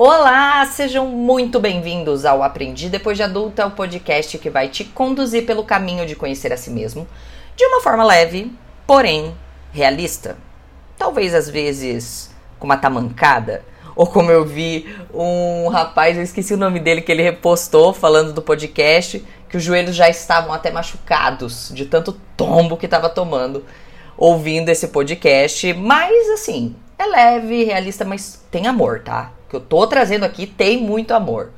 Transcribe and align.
Olá, 0.00 0.64
sejam 0.66 1.08
muito 1.08 1.58
bem-vindos 1.58 2.24
ao 2.24 2.40
Aprendi 2.40 2.88
Depois 2.88 3.16
de 3.16 3.24
Adulta, 3.24 3.66
o 3.66 3.72
podcast 3.72 4.38
que 4.38 4.48
vai 4.48 4.68
te 4.68 4.84
conduzir 4.84 5.44
pelo 5.44 5.64
caminho 5.64 6.06
de 6.06 6.14
conhecer 6.14 6.52
a 6.52 6.56
si 6.56 6.70
mesmo 6.70 7.04
de 7.56 7.64
uma 7.64 7.80
forma 7.80 8.04
leve, 8.04 8.52
porém 8.86 9.34
realista. 9.72 10.36
Talvez 10.96 11.34
às 11.34 11.50
vezes 11.50 12.32
com 12.60 12.66
uma 12.66 12.76
tamancada, 12.76 13.64
ou 13.96 14.06
como 14.06 14.30
eu 14.30 14.44
vi 14.44 14.86
um 15.12 15.66
rapaz, 15.66 16.16
eu 16.16 16.22
esqueci 16.22 16.54
o 16.54 16.58
nome 16.58 16.78
dele, 16.78 17.02
que 17.02 17.10
ele 17.10 17.24
repostou 17.24 17.92
falando 17.92 18.32
do 18.32 18.40
podcast, 18.40 19.26
que 19.48 19.56
os 19.56 19.64
joelhos 19.64 19.96
já 19.96 20.08
estavam 20.08 20.52
até 20.52 20.70
machucados 20.70 21.72
de 21.74 21.86
tanto 21.86 22.12
tombo 22.36 22.76
que 22.76 22.86
estava 22.86 23.08
tomando 23.08 23.64
ouvindo 24.16 24.68
esse 24.68 24.86
podcast. 24.86 25.72
Mas 25.74 26.30
assim, 26.30 26.76
é 26.98 27.06
leve, 27.06 27.64
realista, 27.64 28.04
mas 28.04 28.44
tem 28.50 28.66
amor, 28.66 29.00
tá? 29.00 29.32
O 29.46 29.50
que 29.50 29.56
eu 29.56 29.60
tô 29.60 29.86
trazendo 29.86 30.24
aqui 30.24 30.46
tem 30.46 30.78
muito 30.78 31.14
amor. 31.14 31.52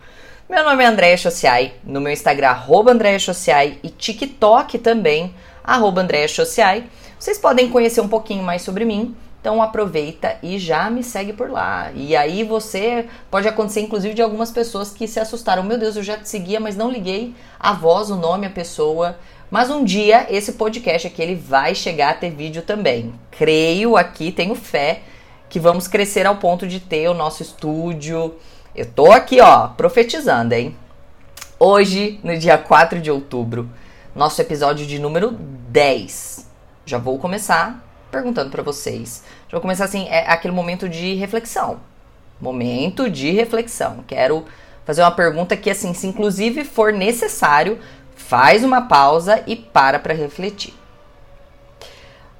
Meu 0.48 0.64
nome 0.64 0.84
é 0.84 0.86
Andréia 0.86 1.16
Chociai, 1.16 1.74
no 1.82 2.00
meu 2.00 2.12
Instagram, 2.12 2.48
arroba 2.48 2.92
Andréia 2.92 3.18
Chociai, 3.18 3.78
e 3.82 3.88
TikTok 3.88 4.78
também, 4.78 5.34
arroba 5.64 6.02
Andréia 6.02 6.28
Chociai. 6.28 6.84
Vocês 7.18 7.38
podem 7.38 7.70
conhecer 7.70 8.00
um 8.00 8.08
pouquinho 8.08 8.42
mais 8.42 8.62
sobre 8.62 8.84
mim 8.84 9.16
então 9.40 9.62
aproveita 9.62 10.36
e 10.42 10.58
já 10.58 10.90
me 10.90 11.02
segue 11.02 11.32
por 11.32 11.50
lá. 11.50 11.90
E 11.94 12.14
aí 12.14 12.44
você 12.44 13.06
pode 13.30 13.48
acontecer 13.48 13.80
inclusive 13.80 14.12
de 14.12 14.20
algumas 14.20 14.50
pessoas 14.50 14.92
que 14.92 15.08
se 15.08 15.18
assustaram. 15.18 15.62
Meu 15.62 15.78
Deus, 15.78 15.96
eu 15.96 16.02
já 16.02 16.18
te 16.18 16.28
seguia, 16.28 16.60
mas 16.60 16.76
não 16.76 16.90
liguei 16.90 17.34
a 17.58 17.72
voz, 17.72 18.10
o 18.10 18.16
nome, 18.16 18.46
a 18.46 18.50
pessoa. 18.50 19.18
Mas 19.50 19.70
um 19.70 19.82
dia 19.82 20.26
esse 20.28 20.52
podcast 20.52 21.06
aqui 21.08 21.22
ele 21.22 21.34
vai 21.34 21.74
chegar 21.74 22.10
a 22.10 22.14
ter 22.14 22.30
vídeo 22.30 22.60
também. 22.62 23.14
Creio 23.30 23.96
aqui, 23.96 24.30
tenho 24.30 24.54
fé 24.54 25.02
que 25.50 25.58
vamos 25.58 25.88
crescer 25.88 26.26
ao 26.26 26.36
ponto 26.36 26.66
de 26.66 26.78
ter 26.78 27.08
o 27.08 27.14
nosso 27.14 27.42
estúdio. 27.42 28.36
Eu 28.74 28.86
tô 28.86 29.10
aqui, 29.10 29.40
ó, 29.40 29.66
profetizando, 29.68 30.54
hein? 30.54 30.76
Hoje, 31.58 32.20
no 32.22 32.38
dia 32.38 32.56
4 32.56 33.00
de 33.00 33.10
outubro, 33.10 33.68
nosso 34.14 34.40
episódio 34.40 34.86
de 34.86 35.00
número 35.00 35.32
10. 35.32 36.48
Já 36.86 36.98
vou 36.98 37.18
começar 37.18 37.84
perguntando 38.12 38.50
para 38.50 38.62
vocês. 38.62 39.24
Já 39.48 39.52
vou 39.52 39.60
começar 39.60 39.84
assim, 39.84 40.06
é 40.08 40.30
aquele 40.30 40.54
momento 40.54 40.88
de 40.88 41.14
reflexão. 41.14 41.80
Momento 42.40 43.10
de 43.10 43.32
reflexão. 43.32 44.04
Quero 44.06 44.44
fazer 44.84 45.02
uma 45.02 45.10
pergunta 45.10 45.56
que 45.56 45.68
assim, 45.68 45.92
se 45.92 46.06
inclusive 46.06 46.64
for 46.64 46.92
necessário, 46.92 47.78
faz 48.14 48.62
uma 48.62 48.82
pausa 48.82 49.42
e 49.48 49.56
para 49.56 49.98
para 49.98 50.14
refletir. 50.14 50.74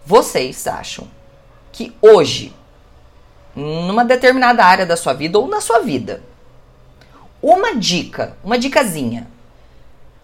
Vocês 0.06 0.66
acham 0.68 1.08
que 1.72 1.92
hoje, 2.00 2.54
numa 3.60 4.04
determinada 4.04 4.64
área 4.64 4.86
da 4.86 4.96
sua 4.96 5.12
vida 5.12 5.38
ou 5.38 5.46
na 5.46 5.60
sua 5.60 5.80
vida, 5.80 6.22
uma 7.42 7.74
dica, 7.76 8.36
uma 8.42 8.58
dicasinha, 8.58 9.26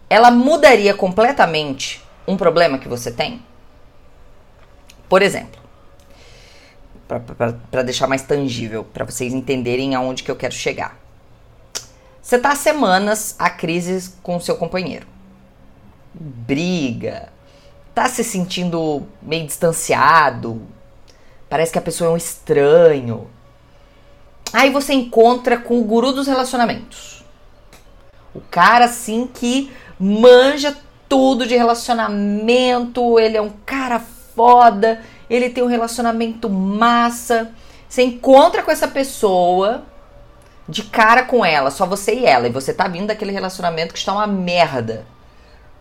ela 0.08 0.30
mudaria 0.30 0.94
completamente 0.94 2.02
um 2.26 2.36
problema 2.36 2.78
que 2.78 2.88
você 2.88 3.10
tem? 3.10 3.42
Por 5.08 5.22
exemplo, 5.22 5.60
para 7.70 7.82
deixar 7.82 8.06
mais 8.06 8.22
tangível, 8.22 8.84
para 8.84 9.04
vocês 9.04 9.32
entenderem 9.32 9.94
aonde 9.94 10.22
que 10.22 10.30
eu 10.30 10.36
quero 10.36 10.54
chegar. 10.54 10.98
Você 12.20 12.38
tá 12.38 12.50
há 12.50 12.56
semanas 12.56 13.36
a 13.38 13.48
crise 13.48 14.12
com 14.22 14.40
seu 14.40 14.56
companheiro. 14.56 15.06
Briga, 16.12 17.28
tá 17.94 18.08
se 18.08 18.24
sentindo 18.24 19.06
meio 19.22 19.46
distanciado, 19.46 20.60
parece 21.48 21.72
que 21.72 21.78
a 21.78 21.82
pessoa 21.82 22.10
é 22.10 22.12
um 22.12 22.16
estranho. 22.16 23.28
Aí 24.52 24.70
você 24.70 24.92
encontra 24.92 25.58
com 25.58 25.78
o 25.78 25.84
guru 25.84 26.12
dos 26.12 26.26
relacionamentos. 26.26 27.24
O 28.34 28.40
cara 28.50 28.84
assim 28.84 29.28
que 29.32 29.72
manja 29.98 30.76
tudo 31.08 31.46
de 31.46 31.56
relacionamento, 31.56 33.18
ele 33.18 33.36
é 33.36 33.42
um 33.42 33.52
cara 33.64 34.00
foda, 34.34 35.00
ele 35.28 35.50
tem 35.50 35.64
um 35.64 35.68
relacionamento 35.68 36.48
massa. 36.50 37.50
Você 37.88 38.02
encontra 38.02 38.62
com 38.62 38.70
essa 38.70 38.88
pessoa 38.88 39.84
de 40.68 40.82
cara 40.82 41.22
com 41.22 41.44
ela, 41.44 41.70
só 41.70 41.86
você 41.86 42.14
e 42.14 42.26
ela, 42.26 42.48
e 42.48 42.52
você 42.52 42.74
tá 42.74 42.88
vindo 42.88 43.06
daquele 43.06 43.32
relacionamento 43.32 43.92
que 43.92 43.98
está 43.98 44.12
uma 44.12 44.26
merda. 44.26 45.06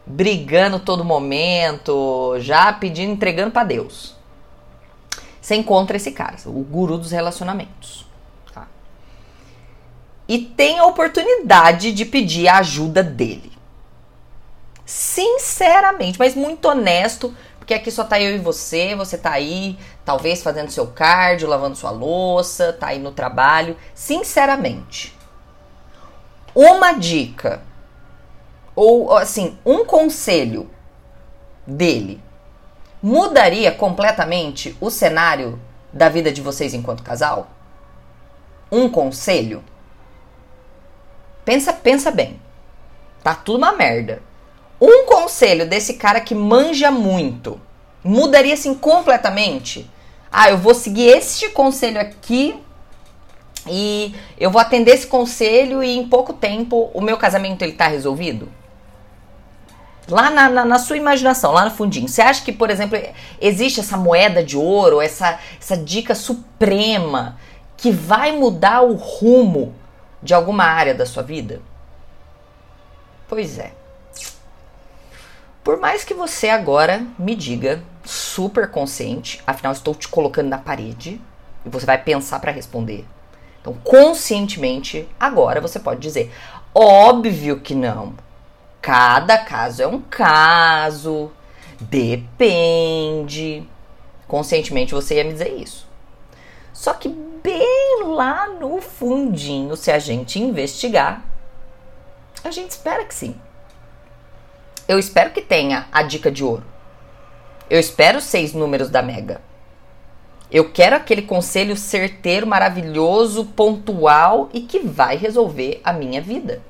Brigando 0.05 0.79
todo 0.79 1.03
momento, 1.03 2.35
já 2.39 2.71
pedindo, 2.71 3.11
entregando 3.11 3.51
para 3.51 3.63
Deus. 3.63 4.15
Você 5.45 5.53
encontra 5.53 5.95
esse 5.95 6.09
cara, 6.09 6.37
o 6.47 6.63
guru 6.63 6.97
dos 6.97 7.11
relacionamentos. 7.11 8.03
Tá? 8.51 8.65
E 10.27 10.39
tem 10.39 10.79
a 10.79 10.87
oportunidade 10.87 11.91
de 11.91 12.03
pedir 12.03 12.47
a 12.47 12.57
ajuda 12.57 13.03
dele. 13.03 13.51
Sinceramente, 14.83 16.17
mas 16.17 16.33
muito 16.33 16.67
honesto, 16.67 17.31
porque 17.59 17.75
aqui 17.75 17.91
só 17.91 18.03
tá 18.03 18.19
eu 18.19 18.35
e 18.35 18.39
você, 18.39 18.95
você 18.95 19.19
tá 19.19 19.33
aí, 19.33 19.77
talvez 20.03 20.41
fazendo 20.41 20.71
seu 20.71 20.87
cardio, 20.87 21.47
lavando 21.47 21.75
sua 21.75 21.91
louça, 21.91 22.73
tá 22.73 22.87
aí 22.87 22.97
no 22.97 23.11
trabalho. 23.11 23.77
Sinceramente, 23.93 25.15
uma 26.55 26.93
dica 26.93 27.61
ou 28.75 29.15
assim, 29.15 29.59
um 29.63 29.85
conselho 29.85 30.71
dele 31.67 32.24
mudaria 33.05 33.71
completamente 33.71 34.75
o 34.81 34.89
cenário 34.89 35.59
da 35.93 36.09
vida 36.09 36.31
de 36.31 36.41
vocês 36.41 36.73
enquanto 36.73 37.03
casal? 37.03 37.51
Um 38.71 38.89
conselho? 38.89 39.63
Pensa, 41.45 41.71
pensa 41.71 42.09
bem. 42.09 42.41
Tá 43.23 43.35
tudo 43.35 43.59
uma 43.59 43.73
merda. 43.73 44.23
Um 44.81 45.05
conselho 45.05 45.69
desse 45.69 45.93
cara 45.93 46.19
que 46.19 46.33
manja 46.33 46.89
muito 46.89 47.61
mudaria 48.03 48.55
assim 48.55 48.73
completamente. 48.73 49.87
Ah, 50.31 50.49
eu 50.49 50.57
vou 50.57 50.73
seguir 50.73 51.05
este 51.05 51.49
conselho 51.49 52.01
aqui 52.01 52.59
e 53.67 54.15
eu 54.35 54.49
vou 54.49 54.59
atender 54.59 54.95
esse 54.95 55.05
conselho 55.05 55.83
e 55.83 55.95
em 55.95 56.07
pouco 56.07 56.33
tempo 56.33 56.89
o 56.91 57.01
meu 57.01 57.17
casamento 57.17 57.61
ele 57.61 57.73
tá 57.73 57.87
resolvido? 57.87 58.49
Lá 60.07 60.29
na, 60.29 60.49
na, 60.49 60.65
na, 60.65 60.79
sua 60.79 60.97
imaginação, 60.97 61.51
lá 61.51 61.65
no 61.65 61.71
fundinho. 61.71 62.07
Você 62.07 62.21
acha 62.21 62.43
que, 62.43 62.51
por 62.51 62.69
exemplo, 62.69 62.97
existe 63.41 63.79
essa 63.79 63.97
moeda 63.97 64.43
de 64.43 64.55
ouro, 64.55 65.01
essa, 65.01 65.39
essa 65.59 65.75
dica 65.75 66.13
suprema 66.13 67.37
que 67.75 67.91
vai 67.91 68.31
mudar 68.31 68.81
o 68.81 68.93
rumo 68.93 69.73
de 70.21 70.33
alguma 70.33 70.65
área 70.65 70.93
da 70.93 71.05
sua 71.05 71.23
vida? 71.23 71.61
Pois 73.27 73.57
é. 73.57 73.73
Por 75.63 75.79
mais 75.79 76.03
que 76.03 76.13
você 76.13 76.49
agora 76.49 77.03
me 77.17 77.35
diga, 77.35 77.81
super 78.03 78.69
consciente, 78.69 79.41
afinal 79.47 79.73
estou 79.73 79.95
te 79.95 80.07
colocando 80.07 80.47
na 80.47 80.59
parede 80.59 81.19
e 81.65 81.69
você 81.69 81.87
vai 81.87 81.97
pensar 81.97 82.39
para 82.39 82.51
responder. 82.51 83.03
Então, 83.59 83.73
conscientemente, 83.83 85.09
agora 85.19 85.59
você 85.59 85.79
pode 85.79 85.99
dizer: 85.99 86.31
óbvio 86.73 87.59
que 87.59 87.73
não. 87.73 88.13
Cada 88.85 89.39
caso 89.39 89.81
é 89.81 89.87
um 89.87 89.99
caso, 89.99 91.31
depende. 91.81 93.67
Conscientemente 94.27 94.93
você 94.93 95.15
ia 95.15 95.23
me 95.23 95.33
dizer 95.33 95.59
isso. 95.59 95.87
Só 96.71 96.93
que 96.93 97.09
bem 97.09 98.03
lá 98.03 98.47
no 98.47 98.79
fundinho, 98.79 99.75
se 99.75 99.91
a 99.91 99.97
gente 99.97 100.39
investigar, 100.39 101.25
a 102.43 102.51
gente 102.51 102.69
espera 102.69 103.03
que 103.03 103.15
sim. 103.15 103.35
Eu 104.87 104.99
espero 104.99 105.31
que 105.31 105.41
tenha 105.41 105.87
a 105.91 106.03
dica 106.03 106.29
de 106.29 106.43
ouro. 106.43 106.63
Eu 107.67 107.79
espero 107.79 108.21
seis 108.21 108.53
números 108.53 108.91
da 108.91 109.01
Mega. 109.01 109.41
Eu 110.51 110.71
quero 110.71 110.95
aquele 110.95 111.23
conselho 111.23 111.75
certeiro, 111.75 112.45
maravilhoso, 112.45 113.45
pontual 113.45 114.47
e 114.53 114.61
que 114.61 114.77
vai 114.77 115.17
resolver 115.17 115.81
a 115.83 115.91
minha 115.91 116.21
vida. 116.21 116.61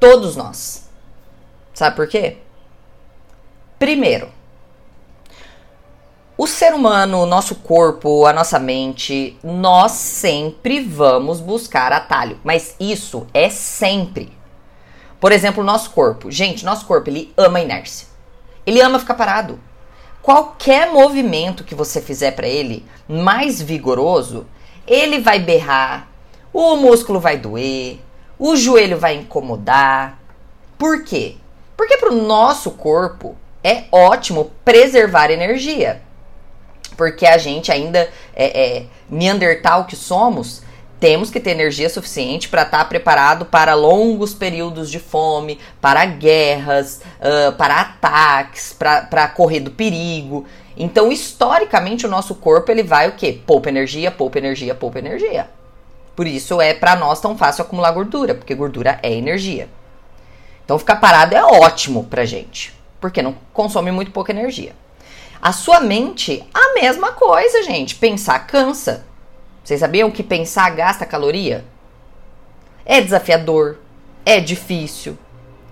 Todos 0.00 0.34
nós. 0.34 0.88
Sabe 1.74 1.94
por 1.94 2.08
quê? 2.08 2.38
Primeiro, 3.78 4.30
o 6.36 6.46
ser 6.46 6.72
humano, 6.72 7.18
o 7.22 7.26
nosso 7.26 7.56
corpo, 7.56 8.24
a 8.24 8.32
nossa 8.32 8.58
mente, 8.58 9.38
nós 9.44 9.92
sempre 9.92 10.80
vamos 10.80 11.38
buscar 11.38 11.92
atalho, 11.92 12.40
mas 12.42 12.74
isso 12.80 13.26
é 13.34 13.50
sempre. 13.50 14.32
Por 15.20 15.32
exemplo, 15.32 15.62
o 15.62 15.66
nosso 15.66 15.90
corpo. 15.90 16.30
Gente, 16.30 16.64
nosso 16.64 16.86
corpo, 16.86 17.10
ele 17.10 17.30
ama 17.36 17.60
inércia. 17.60 18.08
Ele 18.64 18.80
ama 18.80 18.98
ficar 18.98 19.14
parado. 19.14 19.60
Qualquer 20.22 20.90
movimento 20.90 21.62
que 21.62 21.74
você 21.74 22.00
fizer 22.00 22.30
para 22.30 22.48
ele 22.48 22.86
mais 23.06 23.60
vigoroso, 23.60 24.46
ele 24.86 25.18
vai 25.20 25.38
berrar, 25.38 26.08
o 26.54 26.74
músculo 26.76 27.20
vai 27.20 27.36
doer, 27.36 27.98
o 28.40 28.56
joelho 28.56 28.98
vai 28.98 29.16
incomodar. 29.16 30.18
Por 30.78 31.04
quê? 31.04 31.36
Porque 31.76 31.98
para 31.98 32.10
o 32.10 32.22
nosso 32.22 32.70
corpo 32.70 33.36
é 33.62 33.84
ótimo 33.92 34.50
preservar 34.64 35.30
energia. 35.30 36.00
Porque 36.96 37.26
a 37.26 37.36
gente 37.36 37.70
ainda 37.70 38.08
é, 38.34 38.78
é 38.78 38.86
Neandertal 39.10 39.84
que 39.84 39.94
somos, 39.94 40.62
temos 40.98 41.30
que 41.30 41.38
ter 41.38 41.50
energia 41.50 41.88
suficiente 41.90 42.48
para 42.48 42.62
estar 42.62 42.78
tá 42.78 42.84
preparado 42.86 43.44
para 43.44 43.74
longos 43.74 44.32
períodos 44.32 44.90
de 44.90 44.98
fome, 44.98 45.58
para 45.80 46.04
guerras, 46.06 47.02
uh, 47.20 47.52
para 47.52 47.80
ataques, 47.80 48.74
para 48.74 49.28
correr 49.28 49.60
do 49.60 49.70
perigo. 49.70 50.46
Então, 50.76 51.12
historicamente, 51.12 52.06
o 52.06 52.08
nosso 52.08 52.34
corpo 52.34 52.72
ele 52.72 52.82
vai 52.82 53.08
o 53.08 53.12
quê? 53.12 53.38
Poupa 53.46 53.68
energia, 53.68 54.10
poupa 54.10 54.38
energia, 54.38 54.74
poupa 54.74 54.98
energia. 54.98 55.48
Por 56.14 56.26
isso 56.26 56.60
é 56.60 56.74
para 56.74 56.96
nós 56.96 57.20
tão 57.20 57.36
fácil 57.36 57.62
acumular 57.62 57.92
gordura, 57.92 58.34
porque 58.34 58.54
gordura 58.54 58.98
é 59.02 59.12
energia. 59.12 59.68
Então, 60.64 60.78
ficar 60.78 60.96
parado 60.96 61.34
é 61.34 61.44
ótimo 61.44 62.04
pra 62.04 62.24
gente, 62.24 62.72
porque 63.00 63.22
não 63.22 63.34
consome 63.52 63.90
muito 63.90 64.10
pouca 64.10 64.32
energia. 64.32 64.74
A 65.42 65.52
sua 65.52 65.80
mente, 65.80 66.44
a 66.52 66.74
mesma 66.74 67.12
coisa, 67.12 67.62
gente. 67.62 67.94
Pensar 67.94 68.46
cansa. 68.46 69.06
Vocês 69.64 69.80
sabiam 69.80 70.10
que 70.10 70.22
pensar 70.22 70.68
gasta 70.70 71.06
caloria? 71.06 71.64
É 72.84 73.00
desafiador, 73.00 73.78
é 74.24 74.38
difícil. 74.38 75.18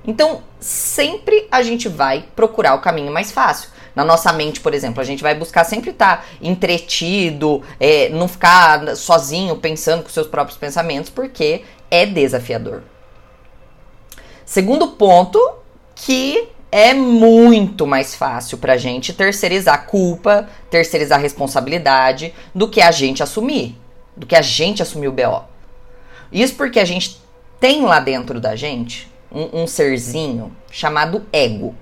Então, 0.05 0.43
sempre 0.58 1.46
a 1.50 1.62
gente 1.62 1.88
vai 1.88 2.25
procurar 2.34 2.75
o 2.75 2.81
caminho 2.81 3.12
mais 3.12 3.31
fácil. 3.31 3.70
Na 3.99 4.05
nossa 4.05 4.33
mente, 4.33 4.61
por 4.61 4.75
exemplo, 4.75 5.00
a 5.00 5.05
gente 5.05 5.25
vai 5.25 5.35
buscar 5.35 5.65
sempre 5.65 5.91
estar 5.91 6.19
tá 6.19 6.25
entretido, 6.41 7.65
é, 7.81 8.09
não 8.11 8.29
ficar 8.29 8.95
sozinho 8.95 9.56
pensando 9.56 10.05
com 10.05 10.09
seus 10.09 10.29
próprios 10.29 10.56
pensamentos, 10.56 11.11
porque 11.11 11.65
é 11.91 12.06
desafiador. 12.06 12.85
Segundo 14.47 14.87
ponto, 14.93 15.41
que 15.97 16.47
é 16.71 16.95
muito 16.95 17.89
mais 17.89 18.15
fácil 18.15 18.59
pra 18.59 18.77
gente 18.77 19.12
terceirizar 19.12 19.87
culpa, 19.87 20.49
terceirizar 20.71 21.21
responsabilidade 21.21 22.33
do 22.55 22.69
que 22.69 22.81
a 22.81 22.93
gente 22.93 23.21
assumir, 23.21 23.77
do 24.17 24.27
que 24.27 24.37
a 24.37 24.43
gente 24.43 24.81
assumir 24.81 25.09
o 25.09 25.12
BO. 25.12 25.43
Isso 26.31 26.55
porque 26.55 26.79
a 26.79 26.85
gente 26.85 27.21
tem 27.59 27.83
lá 27.83 27.99
dentro 27.99 28.39
da 28.39 28.55
gente 28.55 29.11
um, 29.33 29.62
um 29.62 29.67
serzinho 29.67 30.56
chamado 30.71 31.27
ego. 31.33 31.75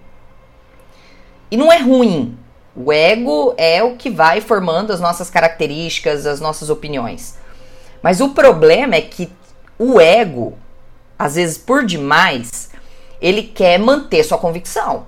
E 1.51 1.57
não 1.57 1.73
é 1.73 1.79
ruim. 1.79 2.37
O 2.75 2.93
ego 2.93 3.55
é 3.57 3.83
o 3.83 3.97
que 3.97 4.11
vai 4.11 4.41
formando 4.41 4.93
as 4.93 5.01
nossas 5.01 5.31
características, 5.31 6.27
as 6.27 6.41
nossas 6.41 6.69
opiniões. 6.69 7.39
Mas 8.03 8.21
o 8.21 8.31
problema 8.31 8.95
é 8.95 9.01
que 9.01 9.31
o 9.79 10.01
ego, 10.01 10.59
às 11.19 11.37
vezes 11.37 11.57
por 11.57 11.85
demais, 11.85 12.71
ele 13.21 13.43
quer 13.43 13.79
manter 13.79 14.23
sua 14.25 14.39
convicção. 14.39 15.07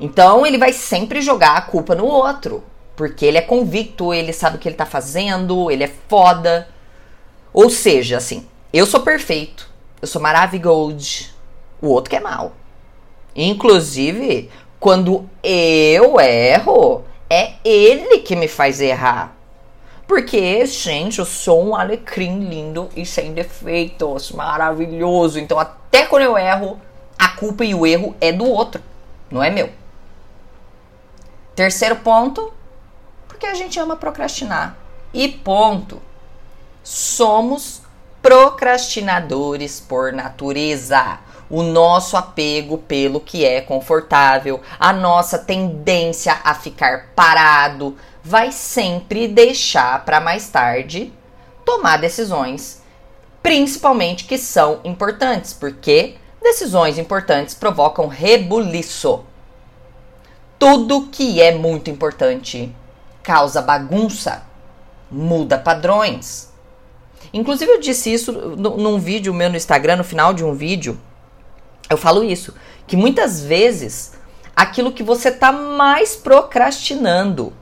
Então 0.00 0.46
ele 0.46 0.58
vai 0.58 0.72
sempre 0.72 1.20
jogar 1.20 1.56
a 1.56 1.62
culpa 1.62 1.94
no 1.94 2.06
outro, 2.06 2.62
porque 2.96 3.26
ele 3.26 3.38
é 3.38 3.42
convicto, 3.42 4.14
ele 4.14 4.32
sabe 4.32 4.56
o 4.56 4.58
que 4.58 4.68
ele 4.68 4.76
tá 4.76 4.86
fazendo, 4.86 5.70
ele 5.70 5.84
é 5.84 5.92
foda. 6.08 6.68
Ou 7.52 7.68
seja, 7.68 8.16
assim, 8.16 8.46
eu 8.72 8.86
sou 8.86 9.00
perfeito, 9.00 9.68
eu 10.00 10.08
sou 10.08 10.22
maravilhoso, 10.22 11.30
o 11.80 11.88
outro 11.88 12.10
que 12.10 12.16
é 12.16 12.20
mal. 12.20 12.52
Inclusive, 13.34 14.50
quando 14.78 15.28
eu 15.42 16.20
erro, 16.20 17.04
é 17.28 17.54
ele 17.64 18.18
que 18.20 18.36
me 18.36 18.48
faz 18.48 18.80
errar. 18.80 19.34
Porque, 20.06 20.64
gente, 20.64 21.18
eu 21.18 21.24
sou 21.26 21.62
um 21.62 21.76
alecrim 21.76 22.48
lindo 22.48 22.88
e 22.96 23.04
sem 23.04 23.34
defeitos, 23.34 24.32
maravilhoso. 24.32 25.38
Então, 25.38 25.58
até 25.58 26.06
quando 26.06 26.22
eu 26.22 26.38
erro, 26.38 26.80
a 27.18 27.28
culpa 27.28 27.64
e 27.64 27.74
o 27.74 27.86
erro 27.86 28.16
é 28.20 28.32
do 28.32 28.46
outro, 28.46 28.82
não 29.30 29.42
é 29.42 29.50
meu. 29.50 29.70
Terceiro 31.54 31.96
ponto, 31.96 32.52
porque 33.26 33.44
a 33.44 33.54
gente 33.54 33.78
ama 33.78 33.96
procrastinar. 33.96 34.78
E 35.12 35.28
ponto. 35.28 36.00
Somos 36.82 37.82
procrastinadores 38.22 39.80
por 39.80 40.12
natureza. 40.12 41.18
O 41.50 41.62
nosso 41.62 42.16
apego 42.16 42.78
pelo 42.78 43.20
que 43.20 43.44
é 43.44 43.60
confortável, 43.60 44.60
a 44.78 44.92
nossa 44.92 45.38
tendência 45.38 46.38
a 46.44 46.54
ficar 46.54 47.10
parado, 47.16 47.96
vai 48.22 48.52
sempre 48.52 49.26
deixar 49.26 50.04
para 50.04 50.20
mais 50.20 50.48
tarde 50.48 51.12
tomar 51.64 51.96
decisões, 51.98 52.82
principalmente 53.42 54.24
que 54.24 54.36
são 54.36 54.80
importantes, 54.84 55.52
porque 55.52 56.16
Decisões 56.40 56.98
importantes 56.98 57.54
provocam 57.54 58.06
rebuliço. 58.06 59.24
Tudo 60.58 61.08
que 61.08 61.40
é 61.40 61.52
muito 61.52 61.90
importante 61.90 62.74
causa 63.22 63.60
bagunça, 63.60 64.42
muda 65.10 65.58
padrões. 65.58 66.52
Inclusive, 67.32 67.70
eu 67.70 67.80
disse 67.80 68.12
isso 68.12 68.32
num 68.32 68.98
vídeo 68.98 69.34
meu 69.34 69.50
no 69.50 69.56
Instagram, 69.56 69.96
no 69.96 70.04
final 70.04 70.32
de 70.32 70.44
um 70.44 70.54
vídeo. 70.54 70.98
Eu 71.88 71.96
falo 71.96 72.22
isso, 72.22 72.54
que 72.86 72.96
muitas 72.96 73.42
vezes 73.42 74.12
aquilo 74.54 74.92
que 74.92 75.02
você 75.02 75.28
está 75.28 75.52
mais 75.52 76.16
procrastinando, 76.16 77.52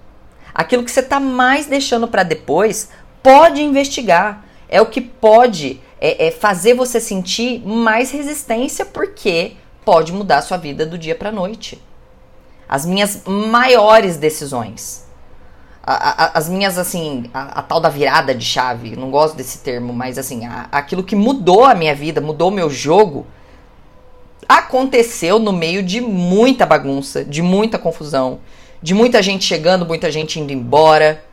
aquilo 0.55 0.83
que 0.83 0.91
você 0.91 1.01
está 1.01 1.21
mais 1.21 1.67
deixando 1.67 2.09
para 2.09 2.23
depois, 2.23 2.91
pode 3.23 3.63
investigar. 3.63 4.45
É 4.69 4.81
o 4.81 4.87
que 4.87 5.01
pode 5.01 5.81
é, 6.01 6.29
é 6.29 6.31
fazer 6.31 6.75
você 6.75 7.01
sentir 7.01 7.61
mais 7.67 8.11
resistência, 8.11 8.85
porque 8.85 9.53
pode 9.85 10.13
mudar 10.13 10.39
a 10.39 10.43
sua 10.43 10.57
vida 10.57 10.85
do 10.85 10.99
dia 10.99 11.15
para 11.15 11.31
noite. 11.31 11.81
As 12.69 12.85
minhas 12.85 13.23
maiores 13.25 14.17
decisões, 14.17 15.07
a, 15.83 16.25
a, 16.25 16.39
as 16.39 16.49
minhas, 16.49 16.79
assim, 16.79 17.31
a, 17.33 17.61
a, 17.61 17.63
tal 17.63 17.81
da 17.81 17.89
virada 17.89 18.35
de 18.35 18.45
chave, 18.45 18.97
não 18.97 19.11
gosto 19.11 19.37
desse 19.37 19.59
termo, 19.59 19.93
mas 19.93 20.19
assim, 20.19 20.43
aquilo 20.73 21.05
que 21.05 21.15
mudou 21.15 21.65
a 21.65 21.75
minha 21.75 21.95
vida, 21.95 22.21
mudou 22.21 22.49
o 22.49 22.53
meu 22.53 22.69
jogo, 22.69 23.25
aconteceu 24.49 25.39
no 25.39 25.53
meio 25.53 25.83
de 25.83 26.01
muita 26.01 26.65
bagunça, 26.65 27.25
de 27.25 27.43
muita 27.43 27.79
confusão, 27.79 28.41
de 28.83 28.95
muita 28.95 29.23
gente 29.23 29.45
chegando, 29.45 29.87
muita 29.87 30.11
gente 30.11 30.39
indo 30.39 30.53
embora, 30.53 31.25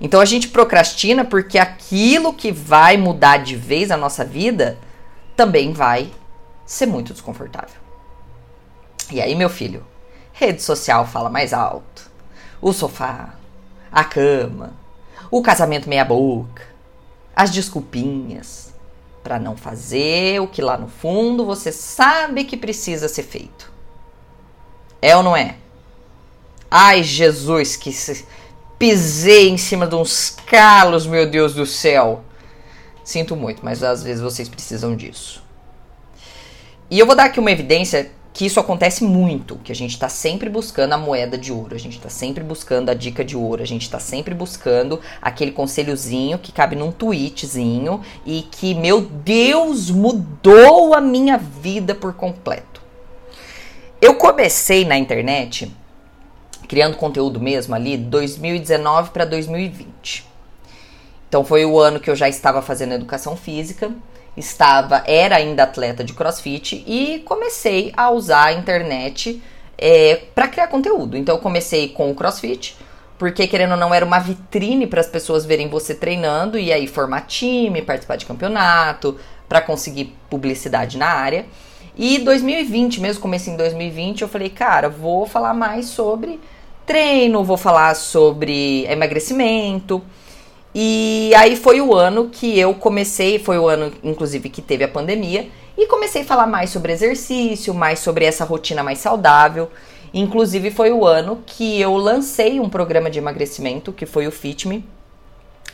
então 0.00 0.20
a 0.20 0.24
gente 0.24 0.48
procrastina 0.48 1.24
porque 1.24 1.58
aquilo 1.58 2.32
que 2.32 2.50
vai 2.50 2.96
mudar 2.96 3.36
de 3.36 3.54
vez 3.54 3.90
a 3.90 3.96
nossa 3.96 4.24
vida 4.24 4.78
também 5.36 5.72
vai 5.72 6.10
ser 6.64 6.86
muito 6.86 7.12
desconfortável. 7.12 7.80
E 9.10 9.20
aí, 9.20 9.34
meu 9.34 9.50
filho, 9.50 9.84
rede 10.32 10.62
social 10.62 11.06
fala 11.06 11.28
mais 11.28 11.52
alto. 11.52 12.10
O 12.62 12.72
sofá, 12.72 13.34
a 13.92 14.04
cama, 14.04 14.72
o 15.30 15.42
casamento 15.42 15.88
meia 15.88 16.04
boca, 16.04 16.62
as 17.34 17.50
desculpinhas 17.50 18.72
para 19.22 19.38
não 19.38 19.56
fazer 19.56 20.40
o 20.40 20.48
que 20.48 20.62
lá 20.62 20.76
no 20.78 20.88
fundo 20.88 21.44
você 21.44 21.70
sabe 21.70 22.44
que 22.44 22.56
precisa 22.56 23.08
ser 23.08 23.22
feito. 23.22 23.70
É 25.02 25.16
ou 25.16 25.22
não 25.22 25.36
é? 25.36 25.56
Ai, 26.70 27.02
Jesus, 27.02 27.76
que 27.76 27.90
pisei 28.78 29.48
em 29.48 29.58
cima 29.58 29.86
de 29.86 29.94
uns 29.94 30.30
calos, 30.46 31.06
meu 31.06 31.28
Deus 31.28 31.54
do 31.54 31.66
céu. 31.66 32.22
Sinto 33.02 33.34
muito, 33.34 33.64
mas 33.64 33.82
às 33.82 34.02
vezes 34.02 34.22
vocês 34.22 34.48
precisam 34.48 34.94
disso. 34.94 35.42
E 36.90 36.98
eu 36.98 37.06
vou 37.06 37.14
dar 37.14 37.24
aqui 37.24 37.40
uma 37.40 37.50
evidência 37.50 38.10
que 38.32 38.46
isso 38.46 38.60
acontece 38.60 39.02
muito, 39.04 39.56
que 39.56 39.72
a 39.72 39.74
gente 39.74 39.90
está 39.90 40.08
sempre 40.08 40.48
buscando 40.48 40.92
a 40.92 40.98
moeda 40.98 41.36
de 41.36 41.52
ouro, 41.52 41.74
a 41.74 41.78
gente 41.78 41.96
está 41.96 42.08
sempre 42.08 42.44
buscando 42.44 42.90
a 42.90 42.94
dica 42.94 43.24
de 43.24 43.36
ouro, 43.36 43.62
a 43.62 43.66
gente 43.66 43.82
está 43.82 43.98
sempre 43.98 44.34
buscando 44.34 45.00
aquele 45.20 45.50
conselhozinho 45.50 46.38
que 46.38 46.52
cabe 46.52 46.76
num 46.76 46.92
tweetzinho 46.92 48.00
e 48.24 48.42
que, 48.42 48.74
meu 48.74 49.00
Deus, 49.00 49.90
mudou 49.90 50.94
a 50.94 51.00
minha 51.00 51.36
vida 51.36 51.94
por 51.94 52.14
completo. 52.14 52.80
Eu 54.00 54.14
comecei 54.14 54.84
na 54.84 54.96
internet 54.96 55.70
criando 56.70 56.96
conteúdo 56.96 57.40
mesmo 57.40 57.74
ali, 57.74 57.96
2019 57.96 59.10
para 59.10 59.24
2020. 59.24 60.29
Então 61.30 61.44
foi 61.44 61.64
o 61.64 61.78
ano 61.78 62.00
que 62.00 62.10
eu 62.10 62.16
já 62.16 62.28
estava 62.28 62.60
fazendo 62.60 62.92
educação 62.92 63.36
física, 63.36 63.92
estava, 64.36 65.04
era 65.06 65.36
ainda 65.36 65.62
atleta 65.62 66.02
de 66.02 66.12
CrossFit 66.12 66.82
e 66.84 67.20
comecei 67.20 67.92
a 67.96 68.10
usar 68.10 68.46
a 68.46 68.52
internet 68.52 69.40
é, 69.78 70.22
para 70.34 70.48
criar 70.48 70.66
conteúdo. 70.66 71.16
Então 71.16 71.36
eu 71.36 71.40
comecei 71.40 71.90
com 71.90 72.10
o 72.10 72.16
CrossFit, 72.16 72.76
porque 73.16 73.46
querendo 73.46 73.70
ou 73.70 73.76
não 73.76 73.94
era 73.94 74.04
uma 74.04 74.18
vitrine 74.18 74.88
para 74.88 75.00
as 75.00 75.06
pessoas 75.06 75.44
verem 75.44 75.68
você 75.68 75.94
treinando 75.94 76.58
e 76.58 76.72
aí 76.72 76.88
formar 76.88 77.20
time, 77.28 77.80
participar 77.80 78.16
de 78.16 78.26
campeonato, 78.26 79.16
para 79.48 79.60
conseguir 79.60 80.12
publicidade 80.28 80.98
na 80.98 81.06
área. 81.06 81.46
E 81.96 82.18
2020, 82.18 83.00
mesmo 83.00 83.22
comecei 83.22 83.54
em 83.54 83.56
2020, 83.56 84.22
eu 84.22 84.28
falei, 84.28 84.50
cara, 84.50 84.88
vou 84.88 85.26
falar 85.26 85.54
mais 85.54 85.86
sobre 85.86 86.40
treino, 86.84 87.44
vou 87.44 87.56
falar 87.56 87.94
sobre 87.94 88.84
emagrecimento. 88.86 90.02
E 90.74 91.32
aí 91.36 91.56
foi 91.56 91.80
o 91.80 91.94
ano 91.94 92.28
que 92.28 92.58
eu 92.58 92.74
comecei, 92.74 93.38
foi 93.38 93.58
o 93.58 93.68
ano 93.68 93.92
inclusive 94.04 94.48
que 94.48 94.62
teve 94.62 94.84
a 94.84 94.88
pandemia, 94.88 95.48
e 95.76 95.86
comecei 95.86 96.22
a 96.22 96.24
falar 96.24 96.46
mais 96.46 96.70
sobre 96.70 96.92
exercício, 96.92 97.74
mais 97.74 97.98
sobre 97.98 98.24
essa 98.24 98.44
rotina 98.44 98.82
mais 98.82 98.98
saudável. 98.98 99.70
Inclusive 100.12 100.70
foi 100.70 100.92
o 100.92 101.06
ano 101.06 101.42
que 101.46 101.80
eu 101.80 101.96
lancei 101.96 102.60
um 102.60 102.68
programa 102.68 103.10
de 103.10 103.18
emagrecimento, 103.18 103.92
que 103.92 104.06
foi 104.06 104.26
o 104.26 104.32
Fit 104.32 104.68
Me, 104.68 104.84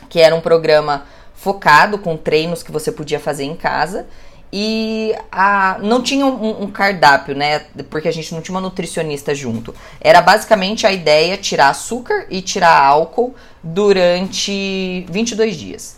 que 0.09 0.19
era 0.19 0.35
um 0.35 0.41
programa 0.41 1.05
focado 1.35 1.97
com 1.99 2.17
treinos 2.17 2.63
que 2.63 2.71
você 2.71 2.91
podia 2.91 3.19
fazer 3.19 3.43
em 3.43 3.55
casa 3.55 4.07
e 4.51 5.13
a, 5.31 5.77
não 5.81 6.01
tinha 6.01 6.25
um, 6.25 6.63
um, 6.63 6.71
cardápio, 6.71 7.35
né? 7.35 7.65
Porque 7.89 8.07
a 8.07 8.13
gente 8.13 8.33
não 8.33 8.41
tinha 8.41 8.55
uma 8.55 8.61
nutricionista 8.61 9.35
junto. 9.35 9.75
Era 9.99 10.21
basicamente 10.21 10.87
a 10.87 10.91
ideia 10.91 11.35
tirar 11.35 11.69
açúcar 11.69 12.25
e 12.29 12.41
tirar 12.41 12.81
álcool 12.81 13.35
durante 13.73 15.05
22 15.09 15.55
dias. 15.55 15.97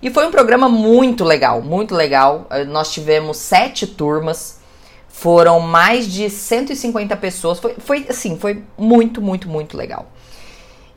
E 0.00 0.10
foi 0.10 0.26
um 0.26 0.30
programa 0.30 0.68
muito 0.68 1.24
legal, 1.24 1.60
muito 1.60 1.94
legal. 1.94 2.46
Eh, 2.50 2.64
nós 2.64 2.92
tivemos 2.92 3.36
sete 3.38 3.86
turmas, 3.86 4.60
foram 5.08 5.58
mais 5.58 6.10
de 6.10 6.30
150 6.30 7.16
pessoas. 7.16 7.58
Foi, 7.58 7.74
foi 7.78 8.06
assim, 8.08 8.38
foi 8.38 8.62
muito, 8.76 9.20
muito, 9.20 9.48
muito 9.48 9.76
legal. 9.76 10.06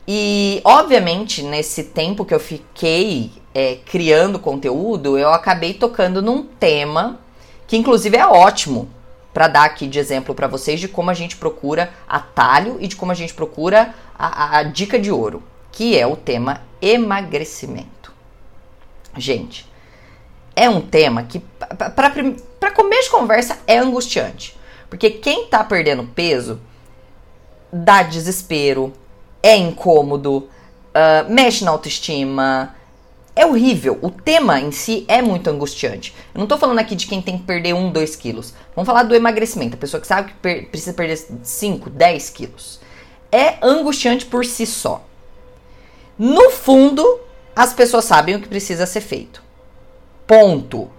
E, 0.06 0.60
obviamente, 0.64 1.42
nesse 1.42 1.84
tempo 1.84 2.24
que 2.24 2.34
eu 2.34 2.40
fiquei 2.40 3.32
é, 3.54 3.76
criando 3.86 4.38
conteúdo, 4.38 5.18
eu 5.18 5.32
acabei 5.32 5.74
tocando 5.74 6.20
num 6.20 6.42
tema 6.42 7.18
que, 7.66 7.76
inclusive, 7.76 8.16
é 8.16 8.26
ótimo 8.26 8.88
para 9.32 9.48
dar 9.48 9.64
aqui 9.64 9.86
de 9.86 9.98
exemplo 9.98 10.34
para 10.34 10.46
vocês 10.46 10.78
de 10.78 10.88
como 10.88 11.10
a 11.10 11.14
gente 11.14 11.36
procura 11.36 11.92
atalho 12.08 12.76
e 12.80 12.86
de 12.86 12.96
como 12.96 13.12
a 13.12 13.14
gente 13.14 13.32
procura 13.32 13.94
a, 14.16 14.58
a 14.58 14.62
dica 14.62 14.98
de 14.98 15.10
ouro, 15.10 15.42
que 15.72 15.98
é 15.98 16.06
o 16.06 16.14
tema 16.14 16.60
emagrecimento. 16.80 18.12
Gente, 19.16 19.70
é 20.54 20.68
um 20.68 20.80
tema 20.80 21.22
que, 21.24 21.40
para 21.96 22.70
começo 22.70 23.04
de 23.04 23.10
conversa, 23.10 23.58
é 23.66 23.78
angustiante. 23.78 24.56
Porque 24.88 25.10
quem 25.10 25.46
tá 25.46 25.64
perdendo 25.64 26.04
peso 26.04 26.60
dá 27.72 28.02
desespero, 28.02 28.92
é 29.42 29.56
incômodo, 29.56 30.36
uh, 30.38 31.32
mexe 31.32 31.64
na 31.64 31.70
autoestima, 31.70 32.74
é 33.34 33.46
horrível. 33.46 33.98
O 34.02 34.10
tema 34.10 34.60
em 34.60 34.70
si 34.70 35.06
é 35.08 35.22
muito 35.22 35.48
angustiante. 35.48 36.14
Eu 36.34 36.40
não 36.40 36.46
tô 36.46 36.58
falando 36.58 36.78
aqui 36.78 36.94
de 36.94 37.06
quem 37.06 37.22
tem 37.22 37.38
que 37.38 37.44
perder 37.44 37.72
1, 37.72 37.90
2 37.90 38.16
quilos. 38.16 38.52
Vamos 38.76 38.86
falar 38.86 39.04
do 39.04 39.14
emagrecimento. 39.14 39.74
A 39.74 39.78
pessoa 39.78 40.00
que 40.00 40.06
sabe 40.06 40.32
que 40.32 40.34
per 40.34 40.68
precisa 40.68 40.92
perder 40.92 41.16
5, 41.42 41.88
10 41.88 42.30
quilos. 42.30 42.80
É 43.30 43.56
angustiante 43.62 44.26
por 44.26 44.44
si 44.44 44.66
só. 44.66 45.02
No 46.22 46.50
fundo, 46.50 47.20
as 47.54 47.72
pessoas 47.72 48.04
sabem 48.04 48.36
o 48.36 48.40
que 48.40 48.48
precisa 48.48 48.86
ser 48.86 49.00
feito. 49.00 49.42
Ponto. 50.26 50.90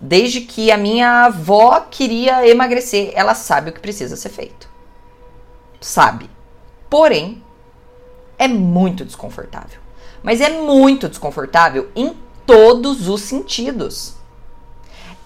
Desde 0.00 0.40
que 0.40 0.70
a 0.70 0.76
minha 0.76 1.26
avó 1.26 1.80
queria 1.90 2.48
emagrecer, 2.48 3.12
ela 3.14 3.34
sabe 3.34 3.70
o 3.70 3.72
que 3.72 3.80
precisa 3.80 4.16
ser 4.16 4.30
feito. 4.30 4.68
Sabe. 5.80 6.30
Porém, 6.88 7.42
é 8.38 8.48
muito 8.48 9.04
desconfortável 9.04 9.84
mas 10.24 10.40
é 10.40 10.48
muito 10.48 11.06
desconfortável 11.06 11.90
em 11.94 12.16
todos 12.46 13.08
os 13.08 13.20
sentidos. 13.20 14.14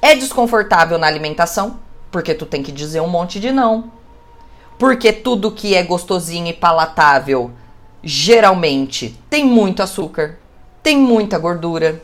É 0.03 0.17
desconfortável 0.17 0.99
na 0.99 1.07
alimentação, 1.07 1.79
porque 2.11 2.35
tu 2.35 2.45
tem 2.45 2.65
que 2.65 2.73
dizer 2.73 3.01
um 3.01 3.09
monte 3.09 3.39
de 3.39 3.53
não. 3.53 3.93
Porque 4.77 5.13
tudo 5.13 5.53
que 5.53 5.77
é 5.77 5.85
gostosinho 5.85 6.49
e 6.49 6.53
palatável 6.53 7.53
geralmente 8.03 9.17
tem 9.29 9.45
muito 9.45 9.83
açúcar, 9.83 10.39
tem 10.83 10.97
muita 10.97 11.39
gordura. 11.39 12.03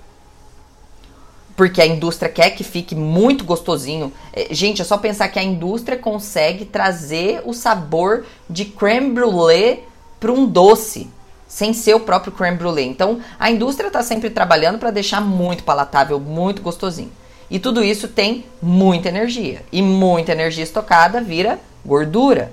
Porque 1.57 1.81
a 1.81 1.87
indústria 1.87 2.29
quer 2.29 2.51
que 2.51 2.65
fique 2.65 2.97
muito 2.97 3.45
gostosinho. 3.45 4.13
É, 4.33 4.53
gente, 4.53 4.83
é 4.83 4.85
só 4.85 4.99
pensar 4.99 5.29
que 5.29 5.39
a 5.39 5.43
indústria 5.43 5.97
consegue 5.97 6.65
trazer 6.65 7.43
o 7.45 7.53
sabor 7.53 8.25
de 8.51 8.65
creme 8.65 9.13
brulee 9.13 9.85
para 10.19 10.33
um 10.33 10.47
doce 10.47 11.09
sem 11.47 11.73
ser 11.73 11.95
o 11.95 12.01
próprio 12.01 12.33
creme 12.33 12.57
brulee. 12.57 12.89
Então, 12.89 13.21
a 13.39 13.49
indústria 13.49 13.87
está 13.87 14.03
sempre 14.03 14.29
trabalhando 14.29 14.81
para 14.81 14.91
deixar 14.91 15.21
muito 15.21 15.63
palatável, 15.63 16.19
muito 16.19 16.61
gostosinho. 16.61 17.13
E 17.49 17.61
tudo 17.61 17.85
isso 17.85 18.09
tem 18.09 18.45
muita 18.61 19.09
energia. 19.09 19.63
E 19.71 19.81
muita 19.81 20.33
energia 20.33 20.65
estocada 20.65 21.21
vira 21.21 21.61
gordura. 21.87 22.51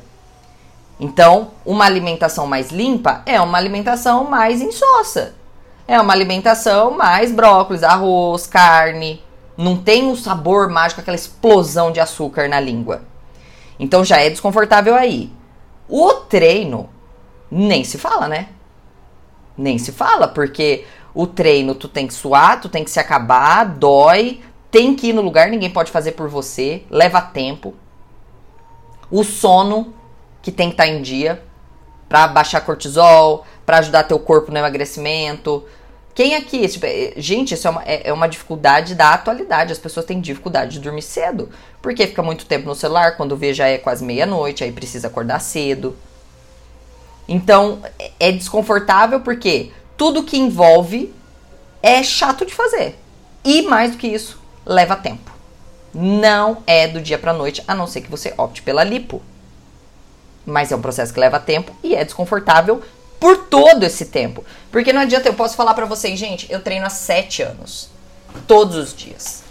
Então, 1.01 1.51
uma 1.65 1.83
alimentação 1.83 2.47
mais 2.47 2.71
limpa 2.71 3.21
é 3.25 3.41
uma 3.41 3.57
alimentação 3.57 4.23
mais 4.23 4.61
insossa. 4.61 5.33
É 5.85 5.99
uma 5.99 6.13
alimentação 6.13 6.91
mais 6.91 7.33
brócolis, 7.33 7.83
arroz, 7.83 8.47
carne. 8.47 9.21
Não 9.57 9.75
tem 9.75 10.05
um 10.05 10.15
sabor 10.15 10.69
mágico, 10.69 11.01
aquela 11.01 11.15
explosão 11.15 11.91
de 11.91 11.99
açúcar 11.99 12.47
na 12.47 12.61
língua. 12.61 13.01
Então 13.77 14.05
já 14.05 14.21
é 14.21 14.29
desconfortável 14.29 14.95
aí. 14.95 15.29
O 15.89 16.13
treino 16.13 16.87
nem 17.49 17.83
se 17.83 17.97
fala, 17.97 18.29
né? 18.29 18.47
nem 19.61 19.77
se 19.77 19.91
fala, 19.91 20.27
porque 20.27 20.85
o 21.13 21.27
treino 21.27 21.75
tu 21.75 21.87
tem 21.87 22.07
que 22.07 22.13
suar, 22.13 22.59
tu 22.61 22.69
tem 22.69 22.83
que 22.83 22.91
se 22.91 22.99
acabar, 22.99 23.65
dói, 23.65 24.41
tem 24.69 24.95
que 24.95 25.07
ir 25.07 25.13
no 25.13 25.21
lugar, 25.21 25.49
ninguém 25.49 25.69
pode 25.69 25.91
fazer 25.91 26.13
por 26.13 26.29
você, 26.29 26.83
leva 26.89 27.21
tempo. 27.21 27.73
O 29.09 29.23
sono, 29.23 29.93
que 30.41 30.51
tem 30.51 30.69
que 30.69 30.73
estar 30.73 30.85
tá 30.85 30.89
em 30.89 31.01
dia, 31.01 31.41
para 32.09 32.27
baixar 32.27 32.61
cortisol, 32.61 33.45
para 33.65 33.77
ajudar 33.77 34.03
teu 34.03 34.19
corpo 34.19 34.51
no 34.51 34.57
emagrecimento. 34.57 35.63
Quem 36.13 36.35
aqui, 36.35 36.67
tipo, 36.67 36.85
é, 36.85 37.13
gente, 37.15 37.53
isso 37.53 37.67
é 37.67 37.71
uma, 37.71 37.83
é, 37.83 38.09
é 38.09 38.13
uma 38.13 38.27
dificuldade 38.27 38.95
da 38.95 39.13
atualidade. 39.13 39.71
As 39.71 39.79
pessoas 39.79 40.05
têm 40.05 40.19
dificuldade 40.19 40.73
de 40.73 40.79
dormir 40.79 41.03
cedo, 41.03 41.49
porque 41.81 42.05
fica 42.05 42.21
muito 42.21 42.45
tempo 42.45 42.67
no 42.67 42.75
celular, 42.75 43.15
quando 43.15 43.37
vê 43.37 43.53
já 43.53 43.67
é 43.67 43.77
quase 43.77 44.03
meia-noite, 44.03 44.63
aí 44.63 44.71
precisa 44.71 45.07
acordar 45.07 45.39
cedo. 45.39 45.95
Então 47.27 47.81
é 48.19 48.31
desconfortável 48.31 49.21
porque 49.21 49.71
tudo 49.95 50.23
que 50.23 50.37
envolve 50.37 51.13
é 51.81 52.03
chato 52.03 52.45
de 52.45 52.53
fazer. 52.53 52.99
E 53.43 53.61
mais 53.61 53.91
do 53.91 53.97
que 53.97 54.07
isso, 54.07 54.37
leva 54.65 54.95
tempo. 54.95 55.31
Não 55.93 56.61
é 56.67 56.87
do 56.87 56.99
dia 56.99 57.17
para 57.17 57.33
noite, 57.33 57.63
a 57.67 57.73
não 57.73 57.87
ser 57.87 58.01
que 58.01 58.11
você 58.11 58.33
opte 58.37 58.61
pela 58.61 58.83
lipo. 58.83 59.21
Mas 60.45 60.71
é 60.71 60.75
um 60.75 60.81
processo 60.81 61.13
que 61.13 61.19
leva 61.19 61.39
tempo 61.39 61.75
e 61.83 61.95
é 61.95 62.03
desconfortável 62.03 62.81
por 63.19 63.37
todo 63.45 63.83
esse 63.83 64.05
tempo. 64.05 64.43
Porque 64.71 64.91
não 64.91 65.01
adianta, 65.01 65.29
eu 65.29 65.33
posso 65.33 65.55
falar 65.55 65.73
para 65.73 65.85
vocês, 65.85 66.17
gente, 66.17 66.51
eu 66.51 66.61
treino 66.61 66.85
há 66.85 66.89
sete 66.89 67.43
anos. 67.43 67.89
Todos 68.47 68.75
os 68.75 68.95
dias. 68.95 69.43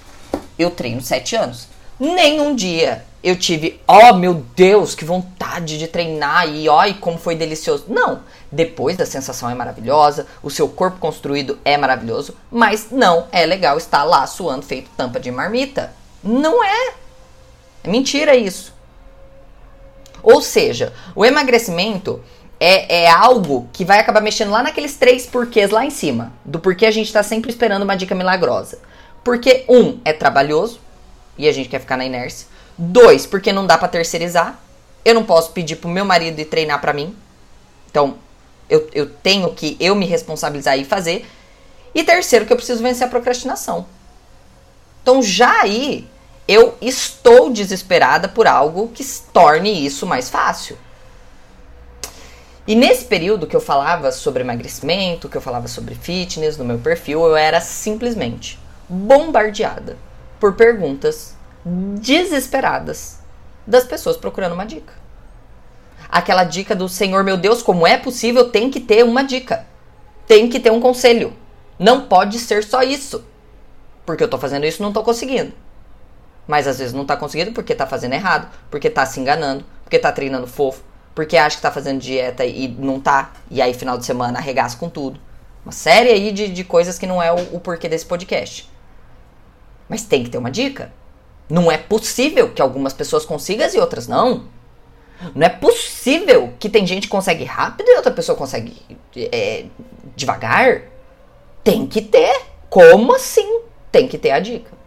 Eu 0.59 0.71
treino 0.71 1.01
sete 1.01 1.37
anos. 1.37 1.69
Nenhum 1.99 2.55
dia 2.55 3.05
eu 3.23 3.37
tive, 3.37 3.79
ó 3.87 4.11
oh, 4.11 4.15
meu 4.15 4.35
Deus, 4.57 4.95
que 4.95 5.05
vontade 5.05 5.79
de 5.79 5.87
treinar 5.87 6.49
e 6.49 6.69
ó, 6.69 6.85
e 6.87 6.95
como 6.95 7.19
foi 7.19 7.37
delicioso. 7.37 7.85
Não, 7.89 8.23
depois 8.51 8.99
a 8.99 9.05
sensação 9.05 9.51
é 9.51 9.55
maravilhosa, 9.55 10.27
o 10.43 10.51
seu 10.51 10.67
corpo 10.69 10.99
construído 10.99 11.59
é 11.65 11.77
maravilhoso, 11.77 12.35
mas 12.51 12.91
não 12.91 13.27
é 13.31 13.45
legal 13.45 13.77
estar 13.77 14.05
lá 14.05 14.27
suando 14.27 14.65
feito 14.65 14.91
tampa 14.97 15.21
de 15.21 15.31
marmita. 15.31 15.93
Não 16.25 16.65
é. 16.65 16.95
É 17.85 17.89
mentira 17.89 18.35
isso. 18.35 18.73
Ou 20.23 20.41
seja, 20.41 20.93
o 21.15 21.25
emagrecimento 21.25 22.21
é, 22.59 23.05
é 23.05 23.11
algo 23.11 23.69
que 23.73 23.85
vai 23.85 23.99
acabar 23.99 24.21
mexendo 24.21 24.51
lá 24.51 24.63
naqueles 24.63 24.95
três 24.97 25.27
porquês 25.27 25.71
lá 25.71 25.85
em 25.85 25.91
cima. 25.91 26.33
Do 26.45 26.61
porquê 26.61 26.87
a 26.87 26.91
gente 26.91 27.07
está 27.07 27.23
sempre 27.23 27.51
esperando 27.51 27.83
uma 27.83 27.97
dica 27.97 28.15
milagrosa. 28.15 28.79
Porque, 29.25 29.65
um, 29.69 29.99
é 30.05 30.13
trabalhoso 30.13 30.81
e 31.37 31.49
a 31.49 31.53
gente 31.53 31.69
quer 31.69 31.81
ficar 31.81 31.97
na 31.97 32.05
inércia. 32.05 32.47
Dois, 32.77 33.27
porque 33.27 33.53
não 33.53 33.67
dá 33.67 33.79
para 33.79 33.89
terceirizar. 33.89 34.59
Eu 35.05 35.15
não 35.15 35.25
posso 35.25 35.53
pedir 35.53 35.77
pro 35.77 35.89
meu 35.89 36.05
marido 36.05 36.39
ir 36.39 36.45
treinar 36.45 36.81
para 36.81 36.93
mim. 36.93 37.17
Então, 37.91 38.17
eu, 38.69 38.89
eu 38.93 39.09
tenho 39.09 39.53
que 39.55 39.77
eu 39.81 39.95
me 39.95 40.07
responsabilizar 40.07 40.79
e 40.79 40.85
fazer. 40.85 41.27
E 41.95 42.05
terceiro, 42.05 42.47
que 42.47 42.53
eu 42.53 42.57
preciso 42.57 42.83
vencer 42.83 43.07
a 43.07 43.11
procrastinação. 43.11 43.87
Então, 45.03 45.23
já 45.23 45.63
aí, 45.63 46.07
eu 46.51 46.77
estou 46.81 47.49
desesperada 47.53 48.29
por 48.29 48.45
algo 48.45 48.89
que 48.89 49.05
torne 49.33 49.87
isso 49.87 50.05
mais 50.05 50.29
fácil. 50.29 50.77
E 52.67 52.75
nesse 52.75 53.05
período 53.05 53.47
que 53.47 53.55
eu 53.55 53.61
falava 53.61 54.11
sobre 54.11 54.43
emagrecimento, 54.43 55.29
que 55.29 55.37
eu 55.37 55.41
falava 55.41 55.69
sobre 55.69 55.95
fitness 55.95 56.57
no 56.57 56.65
meu 56.65 56.81
perfil, 56.81 57.25
eu 57.25 57.37
era 57.37 57.61
simplesmente 57.61 58.59
bombardeada 58.89 59.97
por 60.41 60.55
perguntas 60.55 61.37
desesperadas 61.65 63.21
das 63.65 63.85
pessoas 63.85 64.17
procurando 64.17 64.55
uma 64.55 64.67
dica. 64.67 64.93
Aquela 66.09 66.43
dica 66.43 66.75
do 66.75 66.89
Senhor, 66.89 67.23
meu 67.23 67.37
Deus, 67.37 67.63
como 67.63 67.87
é 67.87 67.97
possível? 67.97 68.51
Tem 68.51 68.69
que 68.69 68.81
ter 68.81 69.05
uma 69.05 69.23
dica. 69.23 69.67
Tem 70.27 70.49
que 70.49 70.59
ter 70.59 70.73
um 70.73 70.81
conselho. 70.81 71.33
Não 71.79 72.09
pode 72.09 72.41
ser 72.41 72.65
só 72.65 72.83
isso. 72.83 73.25
Porque 74.05 74.25
eu 74.25 74.29
tô 74.29 74.37
fazendo 74.37 74.67
isso 74.67 74.83
e 74.83 74.85
não 74.85 74.93
tô 74.93 75.05
conseguindo. 75.05 75.53
Mas 76.51 76.67
às 76.67 76.81
vezes 76.81 76.93
não 76.93 77.07
tá 77.07 77.17
conseguindo 77.17 77.53
porque 77.53 77.77
tá 77.77 77.87
fazendo 77.87 78.15
errado, 78.15 78.51
porque 78.69 78.91
tá 78.91 79.07
se 79.07 79.21
enganando, 79.21 79.65
porque 79.85 80.01
tá 80.01 80.11
treinando 80.11 80.49
fofo, 80.49 80.83
porque 81.15 81.37
acha 81.37 81.55
que 81.55 81.63
tá 81.63 81.71
fazendo 81.71 82.01
dieta 82.01 82.45
e 82.45 82.67
não 82.67 82.99
tá. 82.99 83.31
E 83.49 83.63
aí, 83.63 83.73
final 83.73 83.97
de 83.97 84.05
semana, 84.05 84.41
arregaça 84.41 84.77
com 84.77 84.89
tudo. 84.89 85.21
Uma 85.65 85.71
série 85.71 86.09
aí 86.09 86.33
de, 86.33 86.49
de 86.49 86.65
coisas 86.65 86.99
que 86.99 87.07
não 87.07 87.23
é 87.23 87.31
o, 87.31 87.55
o 87.55 87.61
porquê 87.61 87.89
desse 87.89 88.05
podcast. 88.05 88.69
Mas 89.89 90.03
tem 90.03 90.25
que 90.25 90.31
ter 90.31 90.39
uma 90.39 90.51
dica. 90.51 90.93
Não 91.49 91.71
é 91.71 91.79
possível 91.79 92.51
que 92.51 92.61
algumas 92.61 92.93
pessoas 92.93 93.25
consigam 93.25 93.69
e 93.73 93.79
outras 93.79 94.09
não. 94.09 94.49
Não 95.33 95.47
é 95.47 95.51
possível 95.51 96.53
que 96.59 96.69
tem 96.69 96.85
gente 96.85 97.03
que 97.03 97.13
consegue 97.13 97.45
rápido 97.45 97.89
e 97.89 97.97
outra 97.97 98.11
pessoa 98.11 98.37
consegue 98.37 98.77
é, 99.15 99.67
devagar. 100.17 100.83
Tem 101.63 101.87
que 101.87 102.03
ter 102.03 102.43
Como 102.69 103.15
assim? 103.15 103.61
Tem 103.93 104.09
que 104.09 104.19
ter 104.19 104.33
a 104.33 104.41
dica. 104.41 104.80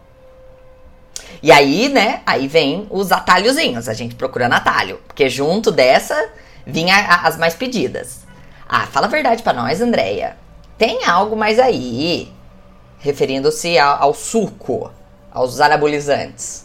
E 1.42 1.52
aí, 1.52 1.88
né, 1.88 2.22
aí 2.24 2.48
vem 2.48 2.86
os 2.90 3.12
atalhozinhos, 3.12 3.88
a 3.88 3.94
gente 3.94 4.14
procurando 4.14 4.54
atalho. 4.54 5.00
Porque 5.06 5.28
junto 5.28 5.70
dessa 5.70 6.30
vinha 6.66 6.96
as 7.22 7.36
mais 7.36 7.54
pedidas. 7.54 8.20
Ah, 8.68 8.86
fala 8.86 9.06
a 9.06 9.10
verdade 9.10 9.42
para 9.42 9.52
nós, 9.52 9.80
Andréia. 9.80 10.36
Tem 10.78 11.04
algo 11.04 11.36
mais 11.36 11.58
aí? 11.58 12.32
Referindo-se 12.98 13.78
ao, 13.78 14.02
ao 14.02 14.14
suco, 14.14 14.90
aos 15.30 15.60
anabolizantes. 15.60 16.64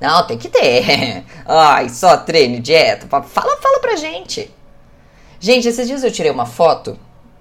Não, 0.00 0.26
tem 0.26 0.38
que 0.38 0.48
ter. 0.48 1.24
Ai, 1.46 1.88
só 1.88 2.16
treino, 2.16 2.60
dieta. 2.60 3.06
Fala, 3.08 3.56
fala 3.56 3.80
pra 3.80 3.96
gente. 3.96 4.52
Gente, 5.38 5.68
esses 5.68 5.86
dias 5.86 6.04
eu 6.04 6.12
tirei 6.12 6.30
uma 6.30 6.46
foto 6.46 6.98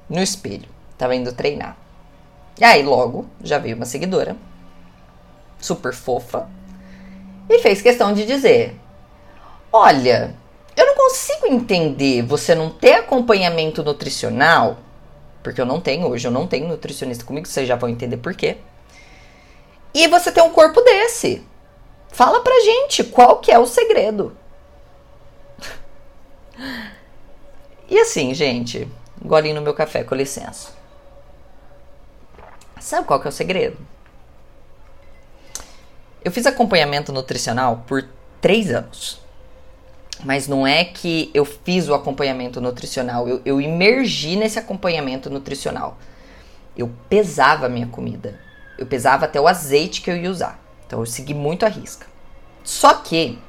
no 0.09 0.21
espelho. 0.21 0.67
Tava 0.97 1.15
indo 1.15 1.31
treinar. 1.31 1.77
E 2.59 2.63
aí, 2.63 2.83
logo, 2.83 3.25
já 3.43 3.57
veio 3.57 3.75
uma 3.75 3.85
seguidora. 3.85 4.35
Super 5.61 5.93
fofa. 5.93 6.49
E 7.49 7.59
fez 7.59 7.81
questão 7.81 8.13
de 8.13 8.25
dizer: 8.25 8.75
Olha, 9.71 10.35
eu 10.75 10.85
não 10.85 10.95
consigo 10.95 11.47
entender 11.47 12.23
você 12.23 12.53
não 12.55 12.69
ter 12.69 12.93
acompanhamento 12.93 13.83
nutricional. 13.83 14.77
Porque 15.43 15.59
eu 15.59 15.65
não 15.65 15.79
tenho 15.81 16.07
hoje, 16.07 16.27
eu 16.27 16.31
não 16.31 16.45
tenho 16.45 16.67
nutricionista 16.67 17.23
comigo, 17.23 17.47
vocês 17.47 17.67
já 17.67 17.75
vão 17.75 17.89
entender 17.89 18.17
por 18.17 18.33
quê. 18.33 18.57
E 19.93 20.07
você 20.07 20.31
tem 20.31 20.43
um 20.43 20.51
corpo 20.51 20.81
desse. 20.81 21.45
Fala 22.09 22.41
pra 22.41 22.59
gente 22.59 23.03
qual 23.03 23.39
que 23.39 23.51
é 23.51 23.57
o 23.57 23.65
segredo. 23.65 24.37
E 27.89 27.99
assim, 27.99 28.33
gente, 28.33 28.87
golinho 29.21 29.55
no 29.55 29.61
meu 29.61 29.73
café, 29.73 30.03
com 30.03 30.15
licença. 30.15 30.69
Sabe 32.79 33.05
qual 33.05 33.19
que 33.19 33.27
é 33.27 33.29
o 33.29 33.33
segredo? 33.33 33.77
Eu 36.23 36.31
fiz 36.31 36.45
acompanhamento 36.45 37.11
nutricional 37.11 37.83
por 37.87 38.07
três 38.39 38.71
anos. 38.71 39.21
Mas 40.23 40.47
não 40.47 40.67
é 40.67 40.83
que 40.83 41.31
eu 41.33 41.43
fiz 41.43 41.87
o 41.89 41.93
acompanhamento 41.95 42.61
nutricional, 42.61 43.27
eu, 43.27 43.41
eu 43.43 43.59
imergi 43.59 44.35
nesse 44.35 44.59
acompanhamento 44.59 45.29
nutricional. 45.29 45.97
Eu 46.77 46.91
pesava 47.09 47.65
a 47.65 47.69
minha 47.69 47.87
comida. 47.87 48.39
Eu 48.77 48.85
pesava 48.85 49.25
até 49.25 49.41
o 49.41 49.47
azeite 49.47 50.01
que 50.01 50.11
eu 50.11 50.17
ia 50.17 50.29
usar. 50.29 50.59
Então 50.85 50.99
eu 50.99 51.05
segui 51.05 51.33
muito 51.33 51.65
a 51.65 51.69
risca. 51.69 52.05
Só 52.63 52.93
que 52.95 53.39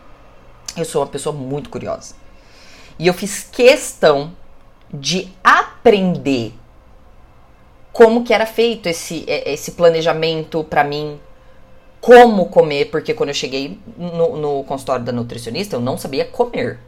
eu 0.76 0.85
sou 0.85 1.02
uma 1.02 1.09
pessoa 1.09 1.35
muito 1.35 1.69
curiosa. 1.69 2.14
E 2.99 3.07
eu 3.07 3.14
fiz 3.14 3.45
questão 3.45 4.35
de 4.93 5.33
aprender 5.43 6.55
como 7.93 8.25
que 8.25 8.33
era 8.33 8.47
feito 8.47 8.88
esse, 8.88 9.25
é, 9.26 9.52
esse 9.52 9.73
planejamento 9.73 10.64
para 10.64 10.83
mim, 10.83 11.21
como 12.02 12.47
comer, 12.47 12.87
porque 12.87 13.14
quando 13.14 13.28
eu 13.28 13.35
cheguei 13.35 13.78
no, 13.97 14.37
no, 14.37 14.64
consultório 14.64 15.04
da 15.04 15.12
nutricionista, 15.12 15.76
eu 15.76 15.80
não 15.80 15.97
sabia 15.97 16.25
comer. 16.25 16.80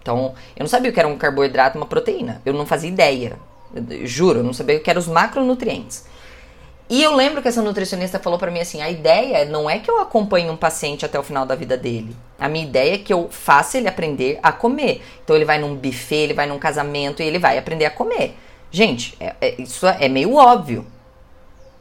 Então, 0.00 0.34
eu 0.56 0.60
não 0.60 0.68
sabia 0.68 0.90
o 0.90 0.94
que 0.94 0.98
era 0.98 1.06
um 1.06 1.18
carboidrato 1.18 1.76
uma 1.76 1.84
proteína. 1.84 2.40
Eu 2.46 2.54
não 2.54 2.64
fazia 2.64 2.88
ideia. 2.88 3.36
Eu, 3.74 4.06
juro, 4.06 4.38
eu 4.38 4.42
não 4.42 4.54
sabia 4.54 4.78
o 4.78 4.80
que 4.80 4.88
eram 4.88 5.00
os 5.00 5.06
macronutrientes. 5.06 6.06
E 6.88 7.02
eu 7.02 7.14
lembro 7.14 7.42
que 7.42 7.48
essa 7.48 7.60
nutricionista 7.60 8.18
falou 8.18 8.38
para 8.38 8.50
mim 8.50 8.60
assim: 8.60 8.80
a 8.80 8.88
ideia 8.88 9.44
não 9.44 9.68
é 9.68 9.78
que 9.78 9.90
eu 9.90 10.00
acompanhe 10.00 10.48
um 10.48 10.56
paciente 10.56 11.04
até 11.04 11.18
o 11.18 11.22
final 11.22 11.44
da 11.44 11.54
vida 11.54 11.76
dele. 11.76 12.16
A 12.38 12.48
minha 12.48 12.64
ideia 12.64 12.94
é 12.94 12.98
que 12.98 13.12
eu 13.12 13.28
faça 13.30 13.76
ele 13.76 13.88
aprender 13.88 14.38
a 14.42 14.50
comer. 14.50 15.02
Então 15.22 15.36
ele 15.36 15.44
vai 15.44 15.58
num 15.58 15.74
buffet, 15.76 16.16
ele 16.16 16.34
vai 16.34 16.46
num 16.46 16.58
casamento 16.58 17.22
e 17.22 17.26
ele 17.26 17.38
vai 17.38 17.58
aprender 17.58 17.84
a 17.84 17.90
comer. 17.90 18.34
Gente, 18.70 19.14
é, 19.20 19.34
é, 19.42 19.60
isso 19.60 19.86
é 19.86 20.08
meio 20.08 20.34
óbvio. 20.34 20.86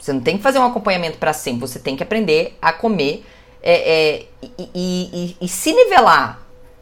Você 0.04 0.12
não 0.12 0.20
tem 0.20 0.36
que 0.36 0.44
fazer 0.44 0.60
um 0.60 0.66
acompanhamento 0.66 1.18
para 1.18 1.32
sempre. 1.32 1.62
Você 1.62 1.80
tem 1.80 1.96
que 1.96 2.04
aprender 2.04 2.58
a 2.62 2.74
comer 2.74 3.26
é, 3.62 3.74
é 3.74 4.26
e, 4.42 4.52
e, 4.58 5.10
e, 5.14 5.38
e 5.40 5.48
se 5.48 5.72
nivelar. 5.72 6.42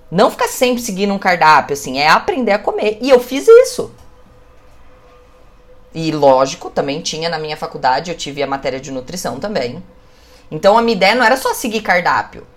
Não 0.10 0.32
ficar 0.32 0.48
sempre 0.48 0.82
seguindo 0.82 1.14
um 1.14 1.20
cardápio, 1.20 1.76
assim. 1.76 2.00
É 2.00 2.08
aprender 2.08 2.52
a 2.52 2.58
comer. 2.58 2.98
E 3.00 3.12
eu 3.12 3.20
fiz 3.20 3.48
isso. 3.48 3.94
E 5.94 6.12
lógico, 6.12 6.72
também 6.72 7.00
tinha 7.00 7.30
na 7.30 7.38
minha 7.38 7.56
faculdade, 7.56 8.10
eu 8.10 8.18
tive 8.18 8.42
a 8.42 8.48
matéria 8.48 8.80
de 8.80 8.90
nutrição 8.90 9.40
também. 9.40 9.84
Então 10.50 10.76
a 10.76 10.82
minha 10.82 10.96
ideia 10.96 11.14
não 11.14 11.24
era 11.24 11.38
só 11.38 11.54
seguir 11.54 11.82
cardápio. 11.82 12.48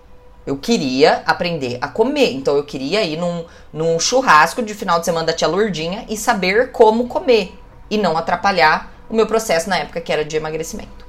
Eu 0.47 0.57
queria 0.57 1.21
aprender 1.27 1.77
a 1.79 1.87
comer. 1.87 2.33
Então 2.33 2.55
eu 2.55 2.63
queria 2.63 3.03
ir 3.03 3.17
num, 3.17 3.45
num 3.71 3.99
churrasco 3.99 4.63
de 4.63 4.73
final 4.73 4.97
de 4.97 5.05
semana 5.05 5.27
da 5.27 5.33
tia 5.33 5.47
Lourdinha 5.47 6.07
e 6.09 6.17
saber 6.17 6.71
como 6.71 7.07
comer. 7.07 7.53
E 7.87 7.99
não 7.99 8.17
atrapalhar 8.17 8.94
o 9.09 9.15
meu 9.15 9.27
processo 9.27 9.69
na 9.69 9.77
época 9.77 10.01
que 10.01 10.11
era 10.11 10.25
de 10.25 10.35
emagrecimento. 10.35 11.05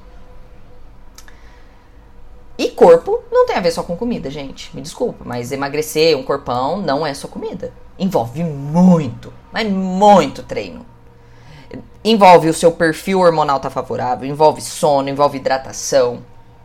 E 2.57 2.69
corpo 2.69 3.21
não 3.31 3.45
tem 3.45 3.55
a 3.55 3.59
ver 3.61 3.71
só 3.71 3.83
com 3.83 3.95
comida, 3.95 4.31
gente. 4.31 4.75
Me 4.75 4.81
desculpa, 4.81 5.23
mas 5.23 5.51
emagrecer 5.51 6.17
um 6.17 6.23
corpão 6.23 6.81
não 6.81 7.05
é 7.05 7.13
só 7.13 7.27
comida. 7.27 7.71
Envolve 7.99 8.43
muito, 8.43 9.31
mas 9.51 9.69
muito 9.69 10.41
treino. 10.41 10.85
Envolve 12.03 12.49
o 12.49 12.53
seu 12.53 12.71
perfil 12.71 13.19
hormonal 13.19 13.59
tá 13.59 13.69
favorável, 13.69 14.27
envolve 14.27 14.61
sono, 14.61 15.09
envolve 15.09 15.37
hidratação. 15.37 16.23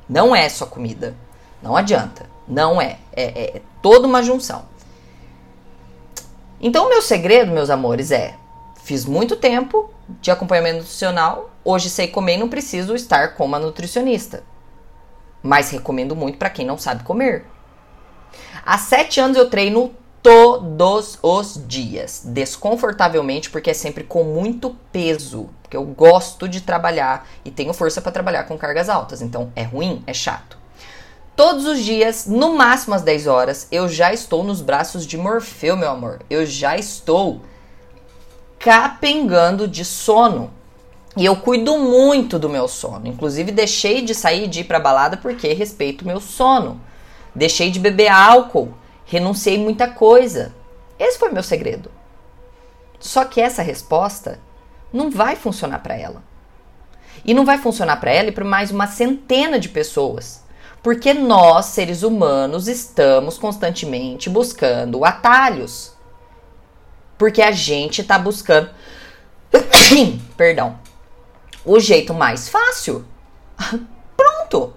Não 0.08 0.34
é 0.34 0.48
só 0.48 0.64
comida. 0.64 1.14
Não 1.62 1.76
adianta. 1.76 2.26
Não 2.48 2.80
é. 2.80 2.98
É, 3.12 3.24
é, 3.24 3.56
é 3.56 3.62
toda 3.82 4.06
uma 4.06 4.22
junção. 4.22 4.64
Então, 6.60 6.86
o 6.86 6.88
meu 6.88 7.02
segredo, 7.02 7.50
meus 7.50 7.70
amores, 7.70 8.10
é: 8.10 8.34
fiz 8.82 9.04
muito 9.04 9.36
tempo 9.36 9.90
de 10.20 10.30
acompanhamento 10.30 10.78
nutricional, 10.78 11.50
hoje 11.64 11.90
sei 11.90 12.08
comer 12.08 12.34
e 12.34 12.38
não 12.38 12.48
preciso 12.48 12.94
estar 12.94 13.34
com 13.34 13.44
uma 13.44 13.58
nutricionista. 13.58 14.42
Mas 15.42 15.70
recomendo 15.70 16.14
muito 16.14 16.38
para 16.38 16.50
quem 16.50 16.66
não 16.66 16.78
sabe 16.78 17.02
comer. 17.02 17.44
Há 18.64 18.78
sete 18.78 19.20
anos 19.20 19.36
eu 19.36 19.50
treino 19.50 19.94
todos 20.22 21.18
os 21.20 21.60
dias, 21.66 22.22
desconfortavelmente, 22.24 23.50
porque 23.50 23.70
é 23.70 23.74
sempre 23.74 24.04
com 24.04 24.22
muito 24.22 24.76
peso. 24.92 25.50
Porque 25.62 25.76
eu 25.76 25.84
gosto 25.84 26.48
de 26.48 26.60
trabalhar 26.60 27.28
e 27.44 27.50
tenho 27.50 27.74
força 27.74 28.00
para 28.00 28.12
trabalhar 28.12 28.44
com 28.44 28.56
cargas 28.56 28.88
altas. 28.88 29.20
Então 29.20 29.52
é 29.56 29.62
ruim, 29.62 30.02
é 30.06 30.14
chato. 30.14 30.62
Todos 31.34 31.66
os 31.66 31.80
dias, 31.80 32.26
no 32.26 32.54
máximo 32.54 32.94
às 32.94 33.02
10 33.02 33.26
horas, 33.26 33.66
eu 33.72 33.88
já 33.88 34.12
estou 34.12 34.44
nos 34.44 34.60
braços 34.60 35.06
de 35.06 35.16
Morfeu, 35.16 35.76
meu 35.76 35.90
amor. 35.90 36.20
Eu 36.28 36.44
já 36.44 36.76
estou 36.76 37.40
capengando 38.62 39.68
de 39.68 39.84
sono. 39.84 40.50
E 41.14 41.26
eu 41.26 41.36
cuido 41.36 41.76
muito 41.78 42.38
do 42.38 42.48
meu 42.48 42.66
sono. 42.66 43.06
Inclusive, 43.06 43.52
deixei 43.52 44.00
de 44.00 44.14
sair 44.14 44.48
de 44.48 44.60
ir 44.60 44.64
pra 44.64 44.80
balada 44.80 45.18
porque 45.18 45.52
respeito 45.52 46.02
o 46.02 46.06
meu 46.06 46.20
sono. 46.20 46.80
Deixei 47.34 47.70
de 47.70 47.78
beber 47.78 48.08
álcool 48.08 48.72
renunciei 49.12 49.58
muita 49.58 49.88
coisa. 49.88 50.54
Esse 50.98 51.18
foi 51.18 51.30
meu 51.30 51.42
segredo. 51.42 51.90
Só 52.98 53.26
que 53.26 53.42
essa 53.42 53.60
resposta 53.60 54.40
não 54.90 55.10
vai 55.10 55.36
funcionar 55.36 55.80
para 55.80 55.94
ela. 55.94 56.22
E 57.22 57.34
não 57.34 57.44
vai 57.44 57.58
funcionar 57.58 57.96
para 57.96 58.10
ela 58.10 58.28
e 58.28 58.32
para 58.32 58.44
mais 58.44 58.70
uma 58.70 58.86
centena 58.86 59.58
de 59.58 59.68
pessoas. 59.68 60.42
Porque 60.82 61.12
nós, 61.12 61.66
seres 61.66 62.02
humanos, 62.02 62.68
estamos 62.68 63.36
constantemente 63.36 64.30
buscando 64.30 65.04
atalhos. 65.04 65.92
Porque 67.22 67.40
a 67.40 67.52
gente 67.52 68.00
está 68.00 68.18
buscando. 68.18 68.68
Perdão. 70.36 70.76
O 71.64 71.78
jeito 71.78 72.12
mais 72.12 72.48
fácil. 72.48 73.04
Pronto. 74.16 74.74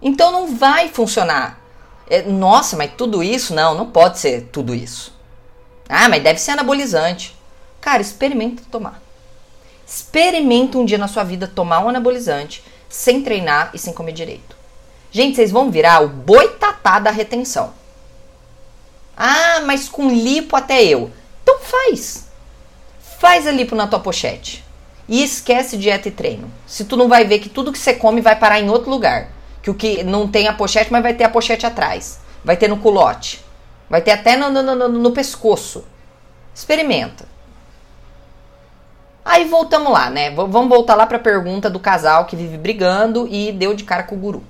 Então 0.00 0.32
não 0.32 0.56
vai 0.56 0.88
funcionar. 0.88 1.60
É, 2.08 2.22
nossa, 2.22 2.74
mas 2.74 2.92
tudo 2.96 3.22
isso? 3.22 3.54
Não, 3.54 3.74
não 3.74 3.90
pode 3.90 4.18
ser 4.18 4.48
tudo 4.50 4.74
isso. 4.74 5.14
Ah, 5.86 6.08
mas 6.08 6.22
deve 6.22 6.38
ser 6.40 6.52
anabolizante. 6.52 7.36
Cara, 7.82 8.00
experimenta 8.00 8.62
tomar. 8.70 9.02
Experimenta 9.86 10.78
um 10.78 10.86
dia 10.86 10.96
na 10.96 11.06
sua 11.06 11.22
vida 11.22 11.46
tomar 11.46 11.80
um 11.80 11.90
anabolizante 11.90 12.64
sem 12.88 13.22
treinar 13.22 13.72
e 13.74 13.78
sem 13.78 13.92
comer 13.92 14.12
direito. 14.12 14.56
Gente, 15.12 15.36
vocês 15.36 15.50
vão 15.50 15.70
virar 15.70 16.02
o 16.02 16.08
boitatá 16.08 16.98
da 16.98 17.10
retenção. 17.10 17.74
Ah, 19.14 19.60
mas 19.66 19.86
com 19.86 20.08
lipo 20.08 20.56
até 20.56 20.82
eu. 20.82 21.12
Faz. 21.68 22.28
Faz 23.18 23.46
a 23.46 23.50
lipo 23.50 23.74
na 23.74 23.86
tua 23.86 24.00
pochete. 24.00 24.64
E 25.06 25.22
esquece 25.22 25.76
dieta 25.76 26.08
e 26.08 26.10
treino. 26.10 26.50
Se 26.66 26.84
tu 26.84 26.96
não 26.96 27.08
vai 27.08 27.24
ver 27.24 27.38
que 27.40 27.48
tudo 27.48 27.72
que 27.72 27.78
você 27.78 27.94
come 27.94 28.20
vai 28.20 28.36
parar 28.36 28.60
em 28.60 28.70
outro 28.70 28.90
lugar 28.90 29.30
que 29.62 29.70
o 29.70 29.74
que 29.74 30.02
não 30.02 30.26
tem 30.26 30.48
a 30.48 30.52
pochete, 30.52 30.90
mas 30.90 31.02
vai 31.02 31.14
ter 31.14 31.24
a 31.24 31.28
pochete 31.28 31.66
atrás. 31.66 32.20
Vai 32.44 32.56
ter 32.56 32.68
no 32.68 32.78
culote. 32.78 33.44
Vai 33.90 34.00
ter 34.00 34.12
até 34.12 34.36
no, 34.36 34.50
no, 34.50 34.62
no, 34.62 34.88
no 34.88 35.12
pescoço. 35.12 35.84
Experimenta. 36.54 37.26
Aí 39.24 39.44
voltamos 39.44 39.92
lá, 39.92 40.08
né? 40.08 40.30
V 40.30 40.36
vamos 40.46 40.70
voltar 40.70 40.94
lá 40.94 41.06
para 41.06 41.18
a 41.18 41.20
pergunta 41.20 41.68
do 41.68 41.78
casal 41.78 42.24
que 42.24 42.36
vive 42.36 42.56
brigando 42.56 43.28
e 43.28 43.52
deu 43.52 43.74
de 43.74 43.84
cara 43.84 44.04
com 44.04 44.14
o 44.14 44.18
guru. 44.18 44.42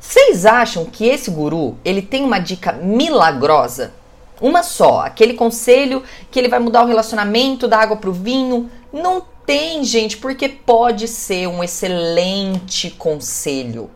Vocês 0.00 0.44
acham 0.44 0.84
que 0.84 1.06
esse 1.06 1.30
guru, 1.30 1.76
ele 1.84 2.02
tem 2.02 2.24
uma 2.24 2.38
dica 2.38 2.72
milagrosa? 2.72 3.92
Uma 4.40 4.62
só, 4.62 5.00
aquele 5.00 5.34
conselho 5.34 6.02
que 6.30 6.38
ele 6.38 6.48
vai 6.48 6.58
mudar 6.58 6.82
o 6.82 6.86
relacionamento 6.86 7.66
da 7.66 7.78
água 7.78 7.96
pro 7.96 8.12
vinho? 8.12 8.70
Não 8.92 9.22
Tem, 9.46 9.84
gente, 9.84 10.16
porque 10.16 10.48
pode 10.48 11.06
ser 11.06 11.46
um 11.46 11.62
excelente 11.62 12.90
conselho. 12.90 13.88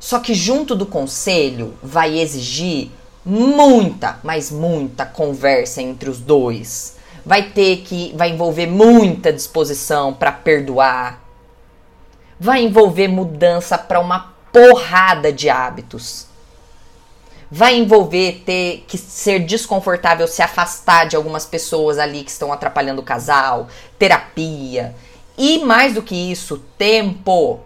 Só 0.00 0.18
que 0.18 0.34
junto 0.34 0.74
do 0.74 0.84
conselho 0.84 1.74
vai 1.80 2.18
exigir 2.18 2.90
muita, 3.24 4.18
mas 4.24 4.50
muita 4.50 5.06
conversa 5.06 5.80
entre 5.80 6.10
os 6.10 6.18
dois. 6.18 6.96
Vai 7.24 7.50
ter 7.50 7.78
que 7.78 8.12
vai 8.16 8.30
envolver 8.30 8.66
muita 8.66 9.32
disposição 9.32 10.12
para 10.12 10.32
perdoar. 10.32 11.22
Vai 12.38 12.64
envolver 12.64 13.06
mudança 13.06 13.78
para 13.78 14.00
uma 14.00 14.34
porrada 14.52 15.32
de 15.32 15.48
hábitos. 15.48 16.26
Vai 17.50 17.76
envolver 17.76 18.42
ter 18.44 18.84
que 18.88 18.98
ser 18.98 19.40
desconfortável, 19.40 20.26
se 20.26 20.42
afastar 20.42 21.06
de 21.06 21.14
algumas 21.14 21.46
pessoas 21.46 21.98
ali 21.98 22.24
que 22.24 22.30
estão 22.30 22.52
atrapalhando 22.52 23.00
o 23.00 23.04
casal, 23.04 23.68
terapia. 23.98 24.94
E 25.38 25.58
mais 25.64 25.94
do 25.94 26.02
que 26.02 26.14
isso, 26.14 26.58
tempo. 26.76 27.60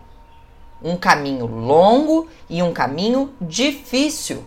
Um 0.83 0.97
caminho 0.97 1.47
longo 1.47 2.29
e 2.49 2.63
um 2.63 2.73
caminho 2.73 3.33
difícil. 3.41 4.45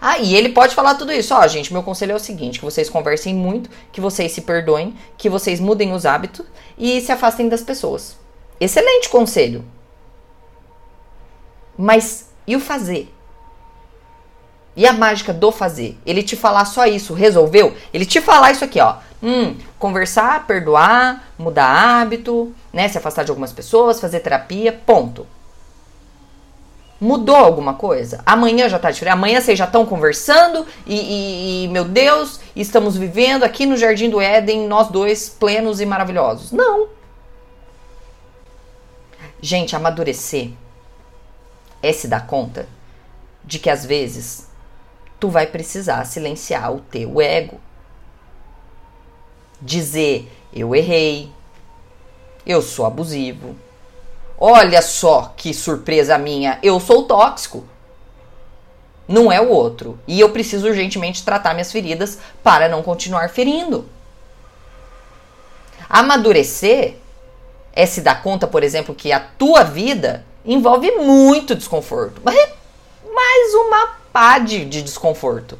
Ah, 0.00 0.18
e 0.18 0.34
ele 0.34 0.50
pode 0.50 0.74
falar 0.74 0.94
tudo 0.94 1.12
isso. 1.12 1.34
Ó, 1.34 1.46
gente, 1.46 1.72
meu 1.72 1.82
conselho 1.82 2.12
é 2.12 2.14
o 2.14 2.20
seguinte: 2.20 2.58
que 2.58 2.64
vocês 2.64 2.88
conversem 2.88 3.34
muito, 3.34 3.70
que 3.92 4.00
vocês 4.00 4.32
se 4.32 4.40
perdoem, 4.40 4.96
que 5.16 5.28
vocês 5.28 5.60
mudem 5.60 5.92
os 5.92 6.06
hábitos 6.06 6.46
e 6.78 7.00
se 7.00 7.12
afastem 7.12 7.48
das 7.48 7.62
pessoas. 7.62 8.16
Excelente 8.58 9.08
conselho. 9.08 9.64
Mas 11.76 12.30
e 12.46 12.56
o 12.56 12.60
fazer? 12.60 13.14
E 14.76 14.86
a 14.86 14.92
mágica 14.92 15.32
do 15.32 15.50
fazer? 15.50 15.98
Ele 16.06 16.22
te 16.22 16.36
falar 16.36 16.64
só 16.64 16.86
isso, 16.86 17.12
resolveu? 17.12 17.74
Ele 17.92 18.06
te 18.06 18.20
falar 18.20 18.52
isso 18.52 18.64
aqui, 18.64 18.80
ó. 18.80 18.96
Hum, 19.22 19.56
conversar, 19.78 20.46
perdoar, 20.46 21.24
mudar 21.38 21.66
hábito, 22.00 22.54
né? 22.72 22.88
Se 22.88 22.96
afastar 22.96 23.24
de 23.24 23.30
algumas 23.30 23.52
pessoas, 23.52 24.00
fazer 24.00 24.20
terapia, 24.20 24.72
ponto. 24.72 25.26
Mudou 27.00 27.36
alguma 27.36 27.74
coisa? 27.74 28.22
Amanhã 28.26 28.68
já 28.68 28.78
tá 28.78 28.90
diferente. 28.90 29.14
Amanhã 29.14 29.40
vocês 29.40 29.58
já 29.58 29.64
estão 29.64 29.86
conversando 29.86 30.66
e, 30.86 30.94
e, 30.94 31.64
e, 31.64 31.68
meu 31.68 31.84
Deus, 31.84 32.40
estamos 32.54 32.96
vivendo 32.96 33.42
aqui 33.42 33.64
no 33.64 33.76
Jardim 33.76 34.10
do 34.10 34.20
Éden, 34.20 34.68
nós 34.68 34.88
dois 34.88 35.28
plenos 35.28 35.80
e 35.80 35.86
maravilhosos. 35.86 36.52
Não. 36.52 36.88
Gente, 39.40 39.74
amadurecer 39.74 40.50
é 41.82 41.90
se 41.90 42.06
dar 42.06 42.26
conta 42.26 42.68
de 43.42 43.58
que 43.58 43.70
às 43.70 43.86
vezes 43.86 44.49
tu 45.20 45.28
vai 45.28 45.46
precisar 45.46 46.04
silenciar 46.06 46.72
o 46.72 46.80
teu 46.80 47.20
ego. 47.20 47.60
Dizer: 49.60 50.32
eu 50.52 50.74
errei, 50.74 51.30
eu 52.46 52.62
sou 52.62 52.86
abusivo. 52.86 53.54
Olha 54.38 54.80
só 54.80 55.34
que 55.36 55.52
surpresa 55.52 56.16
minha, 56.16 56.58
eu 56.62 56.80
sou 56.80 57.04
tóxico. 57.04 57.62
Não 59.06 59.30
é 59.30 59.40
o 59.40 59.50
outro. 59.50 59.98
E 60.06 60.18
eu 60.18 60.30
preciso 60.30 60.68
urgentemente 60.68 61.24
tratar 61.24 61.52
minhas 61.52 61.70
feridas 61.70 62.18
para 62.42 62.68
não 62.68 62.82
continuar 62.82 63.28
ferindo. 63.28 63.86
Amadurecer 65.88 66.96
é 67.72 67.84
se 67.84 68.00
dar 68.00 68.22
conta, 68.22 68.46
por 68.46 68.62
exemplo, 68.62 68.94
que 68.94 69.12
a 69.12 69.20
tua 69.20 69.64
vida 69.64 70.24
envolve 70.44 70.90
muito 70.92 71.54
desconforto. 71.54 72.22
Mas 72.24 72.36
é 72.36 72.54
mais 73.12 73.54
uma 73.54 73.99
pá 74.12 74.38
de, 74.38 74.64
de 74.64 74.82
desconforto. 74.82 75.58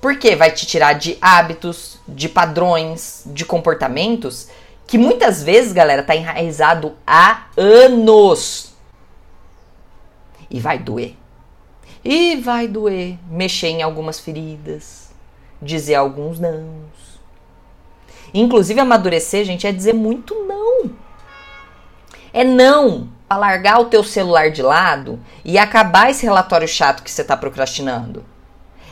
Porque 0.00 0.34
vai 0.34 0.50
te 0.50 0.66
tirar 0.66 0.94
de 0.94 1.18
hábitos, 1.20 1.98
de 2.08 2.28
padrões, 2.28 3.22
de 3.26 3.44
comportamentos 3.44 4.48
que 4.86 4.98
muitas 4.98 5.40
vezes, 5.40 5.72
galera, 5.72 6.02
tá 6.02 6.16
enraizado 6.16 6.96
há 7.06 7.46
anos. 7.56 8.72
E 10.50 10.58
vai 10.58 10.80
doer. 10.80 11.14
E 12.04 12.34
vai 12.36 12.66
doer 12.66 13.16
mexer 13.30 13.68
em 13.68 13.82
algumas 13.82 14.18
feridas, 14.18 15.10
dizer 15.62 15.94
alguns 15.94 16.40
nãos. 16.40 17.20
Inclusive, 18.34 18.80
amadurecer, 18.80 19.44
gente, 19.44 19.64
é 19.64 19.70
dizer 19.70 19.92
muito 19.92 20.34
não. 20.34 20.90
É 22.32 22.42
não 22.42 23.19
para 23.30 23.38
largar 23.38 23.78
o 23.78 23.84
teu 23.84 24.02
celular 24.02 24.50
de 24.50 24.60
lado 24.60 25.20
e 25.44 25.56
acabar 25.56 26.10
esse 26.10 26.26
relatório 26.26 26.66
chato 26.66 27.04
que 27.04 27.10
você 27.10 27.22
está 27.22 27.36
procrastinando. 27.36 28.24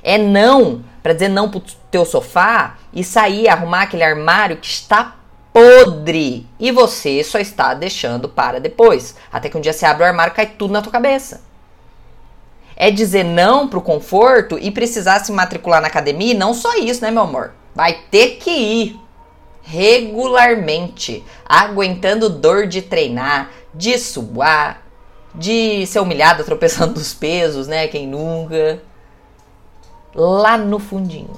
É 0.01 0.17
não 0.17 0.85
para 1.03 1.13
dizer 1.13 1.27
não 1.27 1.51
pro 1.51 1.61
teu 1.91 2.05
sofá 2.05 2.77
e 2.93 3.03
sair 3.03 3.49
arrumar 3.49 3.83
aquele 3.83 4.05
armário 4.05 4.59
que 4.59 4.69
está 4.69 5.17
podre 5.53 6.47
e 6.57 6.71
você 6.71 7.25
só 7.25 7.41
está 7.41 7.75
deixando 7.75 8.29
para 8.29 8.61
depois, 8.61 9.17
até 9.33 9.49
que 9.49 9.59
um 9.59 9.61
dia 9.61 9.73
você 9.73 9.85
abre 9.85 10.05
o 10.05 10.07
armário 10.07 10.31
e 10.31 10.37
cai 10.37 10.47
tudo 10.47 10.73
na 10.73 10.83
tua 10.83 10.93
cabeça. 10.93 11.43
É 12.77 12.93
dizer 12.93 13.25
não 13.25 13.67
pro 13.67 13.83
conforto 13.83 14.57
e 14.57 14.71
precisar 14.71 15.19
se 15.19 15.33
matricular 15.33 15.81
na 15.81 15.89
academia, 15.89 16.33
e 16.33 16.39
não 16.39 16.55
só 16.55 16.77
isso, 16.77 17.03
né, 17.03 17.11
meu 17.11 17.23
amor? 17.23 17.55
Vai 17.75 18.03
ter 18.09 18.37
que 18.37 18.51
ir 18.53 19.01
regularmente, 19.63 21.25
aguentando 21.45 22.31
dor 22.31 22.67
de 22.67 22.81
treinar, 22.81 23.51
de 23.79 23.97
suar, 23.97 24.83
de 25.33 25.87
ser 25.87 26.01
humilhada 26.01 26.43
tropeçando 26.43 26.99
nos 26.99 27.15
pesos, 27.15 27.69
né? 27.69 27.87
Quem 27.87 28.09
nunca. 28.09 28.83
Lá 30.13 30.59
no 30.59 30.81
fundinho. 30.81 31.37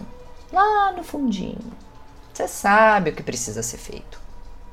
Lá 0.51 0.91
no 0.97 1.05
fundinho. 1.05 1.59
Você 2.33 2.49
sabe 2.49 3.11
o 3.11 3.13
que 3.15 3.23
precisa 3.23 3.63
ser 3.63 3.77
feito. 3.77 4.19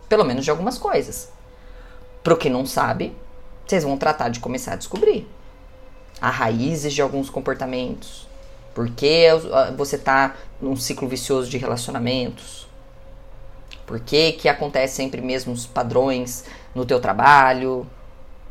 Pelo 0.08 0.24
menos 0.24 0.46
de 0.46 0.50
algumas 0.50 0.78
coisas. 0.78 1.30
Pro 2.24 2.38
que 2.38 2.50
não 2.50 2.66
sabe, 2.66 3.14
vocês 3.66 3.84
vão 3.84 3.98
tratar 3.98 4.30
de 4.30 4.40
começar 4.40 4.74
a 4.74 4.78
descobrir. 4.78 5.30
As 6.22 6.34
raízes 6.34 6.94
de 6.94 7.02
alguns 7.02 7.30
comportamentos. 7.30 8.26
Por 8.74 8.90
que 8.92 9.28
você 9.76 9.98
tá 9.98 10.36
num 10.62 10.78
ciclo 10.78 11.08
vicioso 11.08 11.50
de 11.50 11.58
relacionamentos? 11.58 12.67
Por 13.88 14.02
que, 14.02 14.34
que 14.34 14.50
acontece 14.50 14.98
sempre 14.98 15.22
mesmos 15.22 15.66
padrões 15.66 16.44
no 16.76 16.86
teu 16.86 17.00
trabalho, 17.00 17.88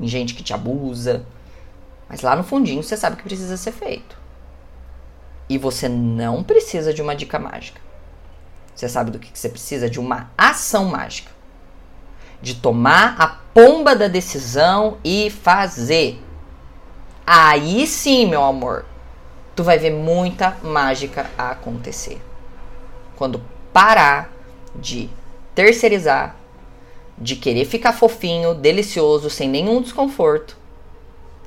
em 0.01 0.09
gente 0.09 0.35
que 0.35 0.43
te 0.43 0.55
abusa. 0.55 1.27
Mas 2.09 2.23
lá 2.23 2.35
no 2.35 2.43
fundinho 2.43 2.83
você 2.83 2.97
sabe 2.97 3.17
que 3.17 3.23
precisa 3.23 3.57
ser 3.57 3.73
feito. 3.73 4.17
E 5.49 5.59
você 5.59 5.89
não 5.89 6.43
precisa 6.43 6.93
de 6.93 7.03
uma 7.03 7.15
dica 7.15 7.39
mágica. 7.39 7.81
Você 8.75 8.89
sabe 8.89 9.11
do 9.11 9.19
que 9.19 9.31
você 9.33 9.49
precisa? 9.49 9.91
De 9.91 10.01
uma 10.01 10.31
ação 10.37 10.87
mágica. 10.87 11.31
De 12.41 12.55
tomar 12.55 13.17
a 13.19 13.29
pomba 13.29 13.95
da 13.95 14.09
decisão 14.09 14.97
e 15.05 15.31
fazer. 15.31 16.19
Aí 17.27 17.87
sim, 17.87 18.27
meu 18.27 18.43
amor, 18.43 18.87
tu 19.55 19.63
vai 19.63 19.79
ver 19.79 19.91
muita 19.91 20.57
mágica 20.63 21.31
acontecer. 21.37 22.23
Quando 23.17 23.43
parar 23.73 24.31
de 24.75 25.11
terceirizar 25.57 26.37
de 27.19 27.35
querer 27.35 27.65
ficar 27.65 27.95
fofinho, 27.95 28.55
delicioso, 28.55 29.31
sem 29.31 29.49
nenhum 29.49 29.81
desconforto 29.81 30.55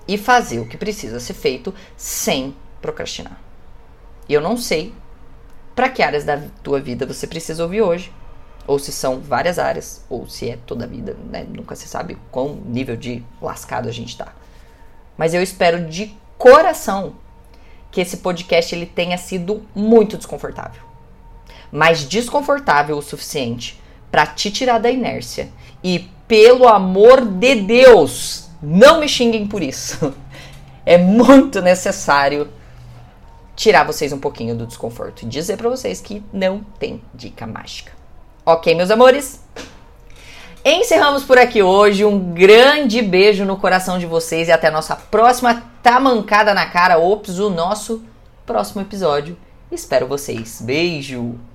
e 0.08 0.18
fazer 0.18 0.60
o 0.60 0.68
que 0.68 0.76
precisa 0.76 1.20
ser 1.20 1.36
feito 1.36 1.72
sem 1.96 2.56
procrastinar. 2.82 3.40
Eu 4.28 4.42
não 4.42 4.58
sei 4.58 4.92
para 5.76 5.90
que 5.90 6.02
áreas 6.02 6.26
da 6.26 6.42
tua 6.64 6.82
vida 6.82 7.06
você 7.06 7.28
precisa 7.28 7.62
ouvir 7.62 7.84
hoje, 7.84 8.12
ou 8.66 8.80
se 8.80 8.92
são 8.92 9.20
várias 9.20 9.60
áreas, 9.60 10.04
ou 10.10 10.28
se 10.28 10.50
é 10.50 10.58
toda 10.66 10.86
a 10.86 10.88
vida, 10.88 11.16
né? 11.32 11.46
Nunca 11.48 11.76
se 11.76 11.88
sabe 11.88 12.18
qual 12.32 12.50
nível 12.66 12.98
de 12.98 13.24
lascado 13.40 13.88
a 13.88 13.92
gente 13.92 14.18
tá. 14.18 14.34
Mas 15.16 15.36
eu 15.36 15.44
espero 15.44 15.88
de 15.88 16.16
coração 16.36 17.16
que 17.92 18.02
esse 18.02 18.18
podcast 18.18 18.74
ele 18.74 18.88
tenha 18.88 19.18
sido 19.20 19.64
muito 19.76 20.18
desconfortável. 20.18 20.82
Mas 21.72 22.04
desconfortável 22.04 22.98
o 22.98 23.02
suficiente 23.04 23.80
para 24.12 24.26
te 24.26 24.52
tirar 24.52 24.80
da 24.80 24.90
inércia. 24.90 25.50
E 25.84 26.10
pelo 26.28 26.68
amor 26.68 27.26
de 27.26 27.56
Deus, 27.56 28.50
não 28.62 29.00
me 29.00 29.08
xinguem 29.08 29.48
por 29.48 29.62
isso. 29.62 30.14
É 30.86 30.98
muito 30.98 31.62
necessário 31.62 32.50
tirar 33.56 33.84
vocês 33.84 34.12
um 34.12 34.18
pouquinho 34.18 34.56
do 34.56 34.66
desconforto 34.66 35.22
e 35.22 35.28
dizer 35.28 35.56
para 35.56 35.70
vocês 35.70 36.02
que 36.02 36.24
não 36.34 36.62
tem 36.80 37.00
dica 37.14 37.46
mágica. 37.46 37.92
Ok, 38.44 38.74
meus 38.74 38.90
amores? 38.90 39.44
Encerramos 40.66 41.24
por 41.24 41.38
aqui 41.38 41.62
hoje. 41.62 42.04
Um 42.04 42.34
grande 42.34 43.02
beijo 43.02 43.46
no 43.46 43.58
coração 43.58 44.00
de 44.00 44.06
vocês 44.06 44.48
e 44.48 44.52
até 44.52 44.68
a 44.68 44.72
nossa 44.72 44.96
próxima 44.96 45.64
tamancada 45.84 46.54
na 46.54 46.66
cara. 46.66 46.98
Ops, 46.98 47.38
o 47.38 47.50
nosso 47.50 48.04
próximo 48.46 48.82
episódio. 48.82 49.38
Espero 49.72 50.08
vocês. 50.08 50.62
Beijo! 50.62 51.49